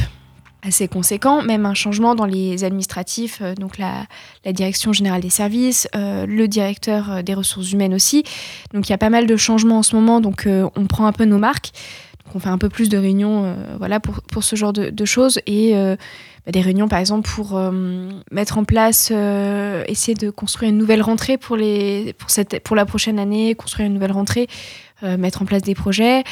assez 0.62 0.88
conséquent, 0.88 1.42
même 1.42 1.66
un 1.66 1.74
changement 1.74 2.14
dans 2.14 2.26
les 2.26 2.66
administratifs, 2.66 3.42
donc 3.58 3.78
la, 3.78 4.06
direction 4.52 4.92
générale 4.92 5.22
des 5.22 5.30
services, 5.30 5.88
le 5.96 6.46
directeur 6.48 7.24
des 7.24 7.34
ressources 7.34 7.72
humaines 7.72 7.94
aussi. 7.94 8.24
Donc 8.74 8.90
il 8.90 8.92
y 8.92 8.94
a 8.94 8.98
pas 8.98 9.10
mal 9.10 9.26
de 9.26 9.38
changements 9.38 9.80
en 9.80 9.84
ce 9.84 9.96
moment, 9.96 10.20
donc 10.20 10.48
on 10.48 10.86
prend 10.86 11.06
un 11.06 11.14
peu 11.14 11.24
nos 11.24 11.38
marques. 11.38 11.72
Donc 12.30 12.36
on 12.36 12.40
fait 12.40 12.50
un 12.50 12.60
peu 12.60 12.70
plus 12.70 12.90
de 12.90 12.98
réunions 12.98 13.56
voilà, 13.80 14.00
pour, 14.00 14.22
pour 14.22 14.44
ce 14.44 14.56
genre 14.56 14.72
de, 14.72 14.92
de 14.92 15.06
choses. 15.06 15.40
Et 15.48 15.74
bah, 16.46 16.52
des 16.52 16.62
réunions, 16.62 16.88
par 16.88 17.00
exemple, 17.00 17.30
pour 17.30 17.58
euh, 17.58 18.10
mettre 18.32 18.58
en 18.58 18.64
place, 18.64 19.10
euh, 19.12 19.84
essayer 19.88 20.16
de 20.16 20.30
construire 20.30 20.72
une 20.72 20.78
nouvelle 20.78 21.02
rentrée 21.02 21.38
pour, 21.38 21.56
les, 21.56 22.14
pour, 22.18 22.30
cette, 22.30 22.64
pour 22.64 22.76
la 22.76 22.86
prochaine 22.86 23.20
année, 23.20 23.54
construire 23.56 23.88
une 23.88 23.94
nouvelle 23.94 24.12
rentrée, 24.12 24.48
euh, 25.04 25.18
mettre 25.18 25.42
en 25.42 25.46
place 25.46 25.62
des 25.62 25.76
projets, 25.76 26.24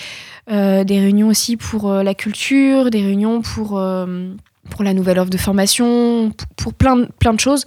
des 0.50 1.00
réunions 1.00 1.28
aussi 1.28 1.58
pour 1.58 1.92
la 1.92 2.16
culture, 2.16 2.90
des 2.90 3.02
réunions 3.02 3.42
pour 3.42 3.82
pour 4.70 4.84
la 4.84 4.94
nouvelle 4.94 5.20
offre 5.20 5.30
de 5.30 5.38
formation, 5.38 6.32
pour, 6.58 6.74
plein, 6.74 7.06
plein 7.20 7.34
de 7.34 7.40
choses. 7.40 7.66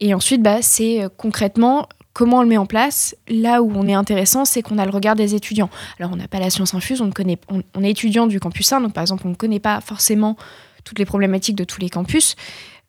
Et 0.00 0.14
ensuite, 0.14 0.42
bah, 0.42 0.58
c'est 0.60 1.02
concrètement 1.16 1.88
comment 2.12 2.38
on 2.38 2.42
le 2.42 2.48
met 2.48 2.56
en 2.56 2.66
place. 2.66 3.16
Là 3.28 3.62
où 3.62 3.72
on 3.74 3.86
est 3.86 3.94
intéressant, 3.94 4.44
c'est 4.44 4.62
qu'on 4.62 4.78
a 4.78 4.84
le 4.84 4.90
regard 4.90 5.16
des 5.16 5.34
étudiants. 5.34 5.70
Alors, 5.98 6.10
on 6.12 6.16
n'a 6.16 6.28
pas 6.28 6.38
la 6.38 6.50
science 6.50 6.74
infuse, 6.74 7.00
on, 7.00 7.82
est 7.82 7.90
étudiant 7.90 8.26
du 8.26 8.40
campus 8.40 8.72
1, 8.72 8.80
donc 8.80 8.92
par 8.92 9.02
exemple, 9.02 9.26
on 9.26 9.30
ne 9.30 9.34
connaît 9.34 9.60
pas 9.60 9.80
forcément 9.80 10.36
toutes 10.84 10.98
les 10.98 11.04
problématiques 11.06 11.56
de 11.56 11.64
tous 11.64 11.80
les 11.80 11.88
campus. 11.88 12.36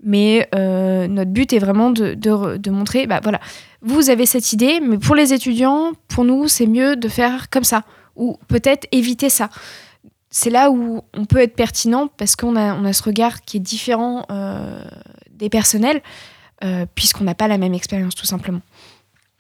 Mais 0.05 0.49
euh, 0.53 1.07
notre 1.07 1.31
but 1.31 1.53
est 1.53 1.59
vraiment 1.59 1.89
de, 1.89 2.69
montrer, 2.69 3.07
bah 3.07 3.21
voilà, 3.23 3.39
vous 3.81 4.09
avez 4.09 4.25
cette 4.25 4.51
idée, 4.51 4.81
mais 4.81 4.97
pour 4.97 5.15
les 5.15 5.33
étudiants, 5.33 5.93
pour 6.09 6.25
nous, 6.25 6.47
c'est 6.49 6.67
mieux 6.67 6.97
de 6.97 7.07
faire 7.07 7.49
comme 7.49 7.63
ça, 7.63 7.83
ou 8.15 8.37
peut-être 8.47 8.87
éviter 8.91 9.29
ça. 9.29 9.49
C'est 10.29 10.49
là 10.49 10.71
où 10.71 11.03
on 11.13 11.25
peut 11.25 11.37
être 11.37 11.55
pertinent 11.55 12.09
parce 12.17 12.35
qu'on 12.35 12.55
a, 12.55 12.73
on 12.75 12.85
a 12.85 12.91
ce 12.91 13.03
regard 13.03 13.43
qui 13.43 13.57
est 13.57 13.59
différent 13.61 14.25
euh, 14.31 14.83
des 15.29 15.49
personnels, 15.49 16.01
euh, 16.63 16.85
puisqu'on 16.95 17.23
n'a 17.23 17.35
pas 17.35 17.47
la 17.47 17.57
même 17.57 17.73
expérience 17.73 18.15
tout 18.15 18.25
simplement. 18.25 18.61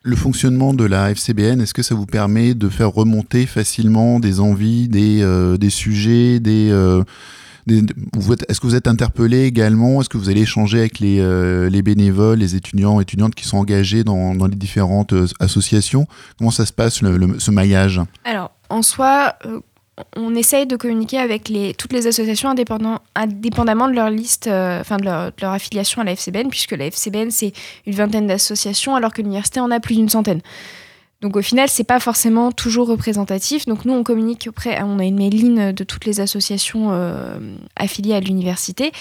Le 0.03 0.15
fonctionnement 0.17 0.73
de 0.73 0.83
la 0.83 1.11
FCBN, 1.11 1.61
est-ce 1.61 1.73
que 1.73 1.81
ça 1.81 1.95
vous 1.95 2.05
permet 2.05 2.53
de 2.53 2.67
faire 2.67 2.91
remonter 2.91 3.45
facilement 3.45 4.19
des 4.19 4.41
envies, 4.41 4.89
des, 4.89 5.25
des 5.57 5.69
sujets, 5.69 6.41
des 6.41 6.71
est-ce 7.67 8.59
que 8.59 8.67
vous 8.67 8.75
êtes 8.75 8.87
interpellé 8.87 9.43
également? 9.43 10.01
Est-ce 10.01 10.09
que 10.09 10.17
vous 10.17 10.29
allez 10.29 10.41
échanger 10.41 10.79
avec 10.79 10.99
les, 10.99 11.19
euh, 11.19 11.69
les 11.69 11.81
bénévoles, 11.81 12.39
les 12.39 12.55
étudiants, 12.55 12.99
étudiantes 12.99 13.35
qui 13.35 13.45
sont 13.45 13.57
engagés 13.57 14.03
dans, 14.03 14.33
les 14.33 14.55
différentes 14.55 15.13
euh, 15.13 15.27
associations? 15.39 16.07
Comment 16.37 16.51
ça 16.51 16.65
se 16.65 16.73
passe, 16.73 16.95
ce 16.95 17.51
maillage? 17.51 18.01
Alors, 18.25 18.51
en 18.69 18.81
soi, 18.81 19.35
euh, 19.45 19.61
on 20.15 20.33
essaye 20.35 20.65
de 20.65 20.75
communiquer 20.75 21.19
avec 21.19 21.49
les, 21.49 21.73
toutes 21.73 21.93
les 21.93 22.07
associations 22.07 22.49
indépendamment 22.49 23.87
de 23.87 23.93
leur 23.93 24.09
liste, 24.09 24.47
leur, 24.47 24.83
de, 24.83 25.41
leur, 25.41 25.51
affiliation 25.51 26.01
à 26.01 26.05
la 26.05 26.13
FCBN, 26.13 26.49
puisque 26.49 26.71
la 26.71 26.85
FCBN, 26.87 27.29
c'est 27.29 27.53
une 27.85 27.93
vingtaine 27.93 28.27
d'associations, 28.27 28.95
alors 28.95 29.13
que 29.13 29.21
l'université 29.21 29.59
en 29.59 29.69
a 29.71 29.79
plus 29.79 29.95
d'une 29.95 30.09
centaine. 30.09 30.41
Donc 31.23 31.37
au 31.37 31.41
final, 31.41 31.69
c'est 31.69 31.85
pas 31.85 32.01
forcément 32.01 32.51
toujours 32.51 32.87
représentatif. 32.87 33.65
Donc 33.65 33.85
nous, 33.85 33.93
on 33.93 34.03
communique 34.03 34.45
auprès, 34.49 34.81
on 34.83 34.99
a 34.99 35.05
une 35.05 35.15
mailing 35.15 35.71
de 35.71 35.83
toutes 35.85 36.05
les 36.05 36.19
associations 36.19 36.89
euh, 36.91 37.37
affiliées 37.77 38.13
à 38.13 38.19
l'université. 38.19 38.91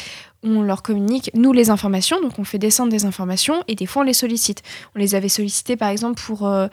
On 0.42 0.62
leur 0.62 0.82
communique, 0.82 1.30
nous, 1.34 1.52
les 1.52 1.70
informations. 1.70 2.20
Donc 2.20 2.38
on 2.38 2.44
fait 2.44 2.58
descendre 2.58 2.90
des 2.90 3.04
informations 3.04 3.62
et 3.68 3.74
des 3.74 3.86
fois, 3.86 4.02
on 4.02 4.04
les 4.04 4.12
sollicite. 4.12 4.62
On 4.96 4.98
les 4.98 5.14
avait 5.14 5.28
sollicités, 5.28 5.76
par 5.76 5.88
exemple, 5.88 6.20
pour, 6.20 6.46
euh, 6.46 6.66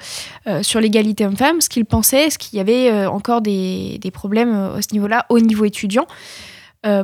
euh, 0.48 0.64
sur 0.64 0.80
l'égalité 0.82 1.26
homme-femme, 1.26 1.62
ce 1.62 1.70
qu'ils 1.70 1.86
pensaient, 1.86 2.28
est-ce 2.28 2.40
qu'il 2.40 2.58
y 2.58 2.60
avait 2.60 3.06
encore 3.06 3.42
des, 3.42 4.00
des 4.00 4.12
problèmes 4.12 4.54
à 4.54 4.82
ce 4.82 4.94
niveau-là, 4.94 5.26
au 5.30 5.40
niveau 5.40 5.66
étudiant. 5.66 6.08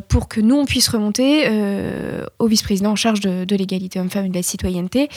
pour 0.07 0.29
que 0.29 0.39
nous, 0.39 0.55
on 0.55 0.65
puisse 0.65 0.87
remonter 0.87 1.49
au 2.39 2.47
vice-président 2.47 2.91
en 2.91 2.95
charge 2.95 3.19
de, 3.19 3.55
l'égalité 3.55 3.99
homme-femme 3.99 4.25
et 4.25 4.29
de 4.29 4.35
la 4.35 4.43
citoyenneté, 4.43 5.09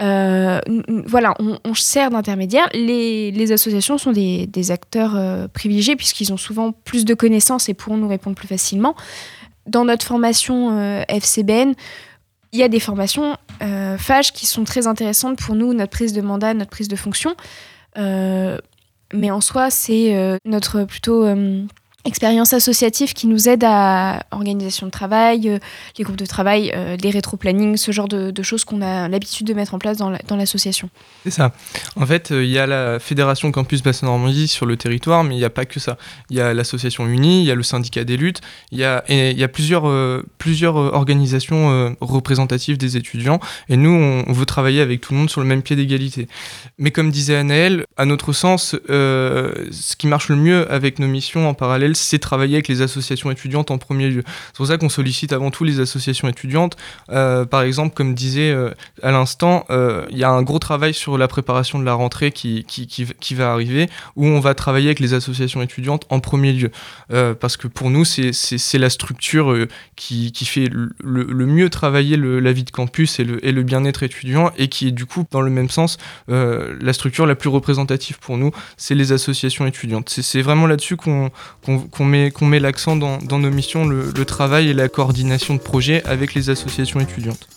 euh, 0.00 0.58
voilà, 1.06 1.34
on, 1.38 1.74
sert 1.74 2.10
d'intermédiaire. 2.10 2.68
Les, 2.72 3.52
associations 3.52 3.98
sont 3.98 4.12
des, 4.12 4.70
acteurs 4.70 5.16
euh, 5.16 5.48
privilégiés 5.48 5.96
puisqu'ils 5.96 6.32
ont 6.32 6.36
souvent 6.36 6.72
plus 6.72 7.04
de 7.04 7.14
connaissances 7.14 7.68
et 7.68 7.74
pourront 7.74 7.96
nous 7.96 8.08
répondre 8.08 8.36
plus 8.36 8.48
facilement. 8.48 8.94
Dans 9.66 9.84
notre 9.84 10.04
formation 10.04 10.78
euh, 10.78 11.02
FCBN, 11.08 11.74
il 12.52 12.58
y 12.58 12.62
a 12.62 12.68
des 12.68 12.80
formations 12.80 13.36
FAGE 13.96 14.32
qui 14.32 14.44
sont 14.44 14.64
très 14.64 14.86
intéressantes 14.86 15.38
pour 15.38 15.54
nous, 15.54 15.72
notre 15.72 15.90
prise 15.90 16.12
de 16.12 16.20
mandat, 16.20 16.52
notre 16.52 16.70
prise 16.70 16.88
de 16.88 16.96
fonction. 16.96 17.34
mais 17.96 19.30
en 19.30 19.40
soi, 19.40 19.70
c'est 19.70 20.38
notre 20.44 20.84
plutôt 20.84 21.24
expérience 22.04 22.52
associative 22.52 23.12
qui 23.12 23.26
nous 23.26 23.48
aide 23.48 23.64
à 23.64 24.24
organisation 24.32 24.86
de 24.86 24.90
travail, 24.90 25.48
euh, 25.48 25.58
les 25.98 26.04
groupes 26.04 26.16
de 26.16 26.26
travail, 26.26 26.72
euh, 26.74 26.96
les 26.96 27.10
rétro-plannings, 27.10 27.76
ce 27.76 27.92
genre 27.92 28.08
de, 28.08 28.42
choses 28.42 28.64
qu'on 28.64 28.82
a 28.82 29.08
l'habitude 29.08 29.46
de 29.46 29.54
mettre 29.54 29.74
en 29.74 29.78
place 29.78 29.96
dans 29.96 30.36
l'association. 30.36 30.90
c'est 31.22 31.30
ça. 31.30 31.52
En 31.94 32.04
fait, 32.04 32.32
euh, 32.32 32.44
il 32.44 32.50
y 32.50 32.58
a 32.58 32.66
la 32.66 32.98
Fédération 32.98 33.52
Campus 33.52 33.84
Bassin 33.84 34.06
Normandie 34.06 34.48
sur 34.48 34.66
le 34.66 34.76
territoire, 34.76 35.22
mais 35.22 35.36
il 35.36 35.38
n'y 35.38 35.44
a 35.44 35.50
pas 35.50 35.64
que 35.64 35.78
ça. 35.78 35.96
Il 36.28 36.36
y 36.36 36.40
a 36.40 36.52
l'association 36.54 37.06
Unie, 37.06 37.42
il 37.42 37.46
y 37.46 37.52
a 37.52 37.54
le 37.54 37.62
syndicat 37.62 38.02
des 38.02 38.16
luttes, 38.16 38.40
il 38.72 38.78
y 38.78 38.84
a, 38.84 39.02
plusieurs 39.48 40.74
organisations 40.74 41.94
représentatives 42.00 42.78
des 42.78 42.96
étudiants, 42.96 43.38
et 43.68 43.76
nous, 43.76 44.24
on, 44.26 44.32
veut 44.32 44.46
travailler 44.46 44.80
avec 44.80 45.00
tout 45.00 45.12
le 45.12 45.20
monde 45.20 45.30
sur 45.30 45.40
le 45.40 45.46
même 45.46 45.62
pied 45.62 45.76
d'égalité. 45.76 46.26
Mais 46.78 46.90
comme 46.90 47.10
disait 47.10 47.36
Anaël, 47.36 47.84
à 47.96 48.04
notre 48.04 48.32
sens, 48.32 48.74
ce 48.88 49.96
qui 49.96 50.08
marche 50.08 50.28
le 50.28 50.36
mieux 50.36 50.70
avec 50.72 50.98
nos 50.98 51.06
missions 51.06 51.48
en 51.48 51.54
parallèle, 51.54 51.91
c'est 51.96 52.18
travailler 52.18 52.54
avec 52.54 52.68
les 52.68 52.82
associations 52.82 53.30
étudiantes 53.30 53.70
en 53.70 53.78
premier 53.78 54.08
lieu. 54.08 54.22
C'est 54.48 54.56
pour 54.56 54.66
ça 54.66 54.78
qu'on 54.78 54.88
sollicite 54.88 55.32
avant 55.32 55.50
tout 55.50 55.64
les 55.64 55.80
associations 55.80 56.28
étudiantes. 56.28 56.76
Euh, 57.10 57.44
par 57.44 57.62
exemple, 57.62 57.94
comme 57.94 58.14
disait 58.14 58.50
euh, 58.50 58.70
à 59.02 59.10
l'instant, 59.10 59.64
euh, 59.70 60.06
il 60.10 60.18
y 60.18 60.24
a 60.24 60.30
un 60.30 60.42
gros 60.42 60.58
travail 60.58 60.94
sur 60.94 61.18
la 61.18 61.28
préparation 61.28 61.78
de 61.78 61.84
la 61.84 61.94
rentrée 61.94 62.32
qui, 62.32 62.64
qui, 62.64 63.34
va 63.34 63.52
arriver, 63.52 63.88
où 64.16 64.26
on 64.26 64.40
va 64.40 64.54
travailler 64.54 64.88
avec 64.88 65.00
les 65.00 65.14
associations 65.14 65.62
étudiantes 65.62 66.06
en 66.10 66.20
premier 66.20 66.52
lieu. 66.52 66.70
parce 67.40 67.56
que 67.56 67.68
pour 67.68 67.90
nous, 67.90 68.04
c'est 68.04 68.78
la 68.78 68.90
structure 68.90 69.66
qui, 69.96 70.32
fait 70.44 70.68
le, 70.68 71.46
mieux 71.46 71.70
travailler 71.70 72.16
la 72.16 72.52
vie 72.52 72.64
de 72.64 72.70
campus 72.70 73.20
et 73.20 73.24
le, 73.24 73.44
et 73.46 73.52
le 73.52 73.62
bien-être 73.62 74.02
étudiant, 74.02 74.52
et 74.56 74.68
qui 74.68 74.88
est 74.88 74.92
du 74.92 75.06
coup, 75.06 75.24
dans 75.30 75.40
le 75.40 75.50
même 75.50 75.70
sens, 75.70 75.98
la 76.28 76.92
structure 76.92 77.26
la 77.26 77.34
plus 77.34 77.48
représentative 77.48 78.18
pour 78.18 78.38
nous, 78.38 78.50
c'est 78.76 78.94
les 78.94 79.12
associations 79.12 79.66
étudiantes. 79.66 80.08
C'est 80.08 80.42
vraiment 80.42 80.66
là-dessus 80.66 80.96
qu'on 80.96 81.30
qu'on 81.90 82.04
met, 82.04 82.32
met 82.40 82.60
l'accent 82.60 82.96
dans, 82.96 83.18
nos 83.38 83.50
missions, 83.50 83.84
le, 83.86 84.12
travail 84.24 84.68
et 84.68 84.74
la 84.74 84.88
coordination 84.88 85.54
de 85.54 85.60
projets 85.60 86.02
avec 86.04 86.34
les 86.34 86.50
associations 86.50 87.00
étudiantes. 87.00 87.48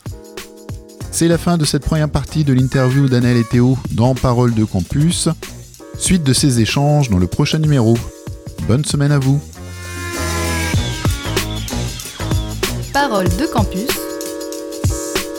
C'est 1.12 1.28
la 1.28 1.38
fin 1.38 1.58
de 1.58 1.66
cette 1.66 1.86
première 1.86 2.10
partie 2.10 2.44
de 2.44 2.54
l'interview 2.54 3.08
d'Annelle 3.08 3.38
et 3.38 3.44
Théo 3.44 3.78
dans 3.92 4.16
Parole 4.16 4.54
de 4.54 4.66
Campus. 4.66 5.30
Suite 5.98 6.24
de 6.24 6.34
ces 6.34 6.60
échanges 6.60 7.10
dans 7.10 7.20
le 7.20 7.28
prochain 7.28 7.60
numéro. 7.60 7.98
Bonne 8.68 8.84
semaine 8.84 9.12
à 9.12 9.20
vous. 9.20 9.40
Parole 12.92 13.30
de 13.38 13.46
Campus. 13.46 13.90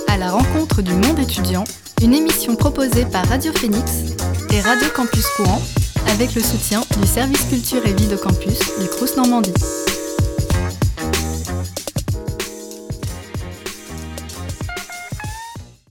À 0.09 0.17
la 0.17 0.31
rencontre 0.31 0.81
du 0.81 0.95
monde 0.95 1.19
étudiant, 1.19 1.65
une 2.03 2.15
émission 2.15 2.57
proposée 2.57 3.05
par 3.05 3.27
Radio 3.29 3.53
Phoenix 3.53 4.15
et 4.51 4.61
Radio 4.61 4.89
Campus 4.95 5.27
Courant 5.37 5.61
avec 6.09 6.35
le 6.35 6.43
soutien 6.43 6.83
du 7.01 7.07
service 7.07 7.45
culture 7.45 7.85
et 7.87 7.93
vie 7.93 8.09
de 8.09 8.17
campus 8.17 8.59
du 8.81 8.89
Crous 8.89 9.17
Normandie. 9.17 9.53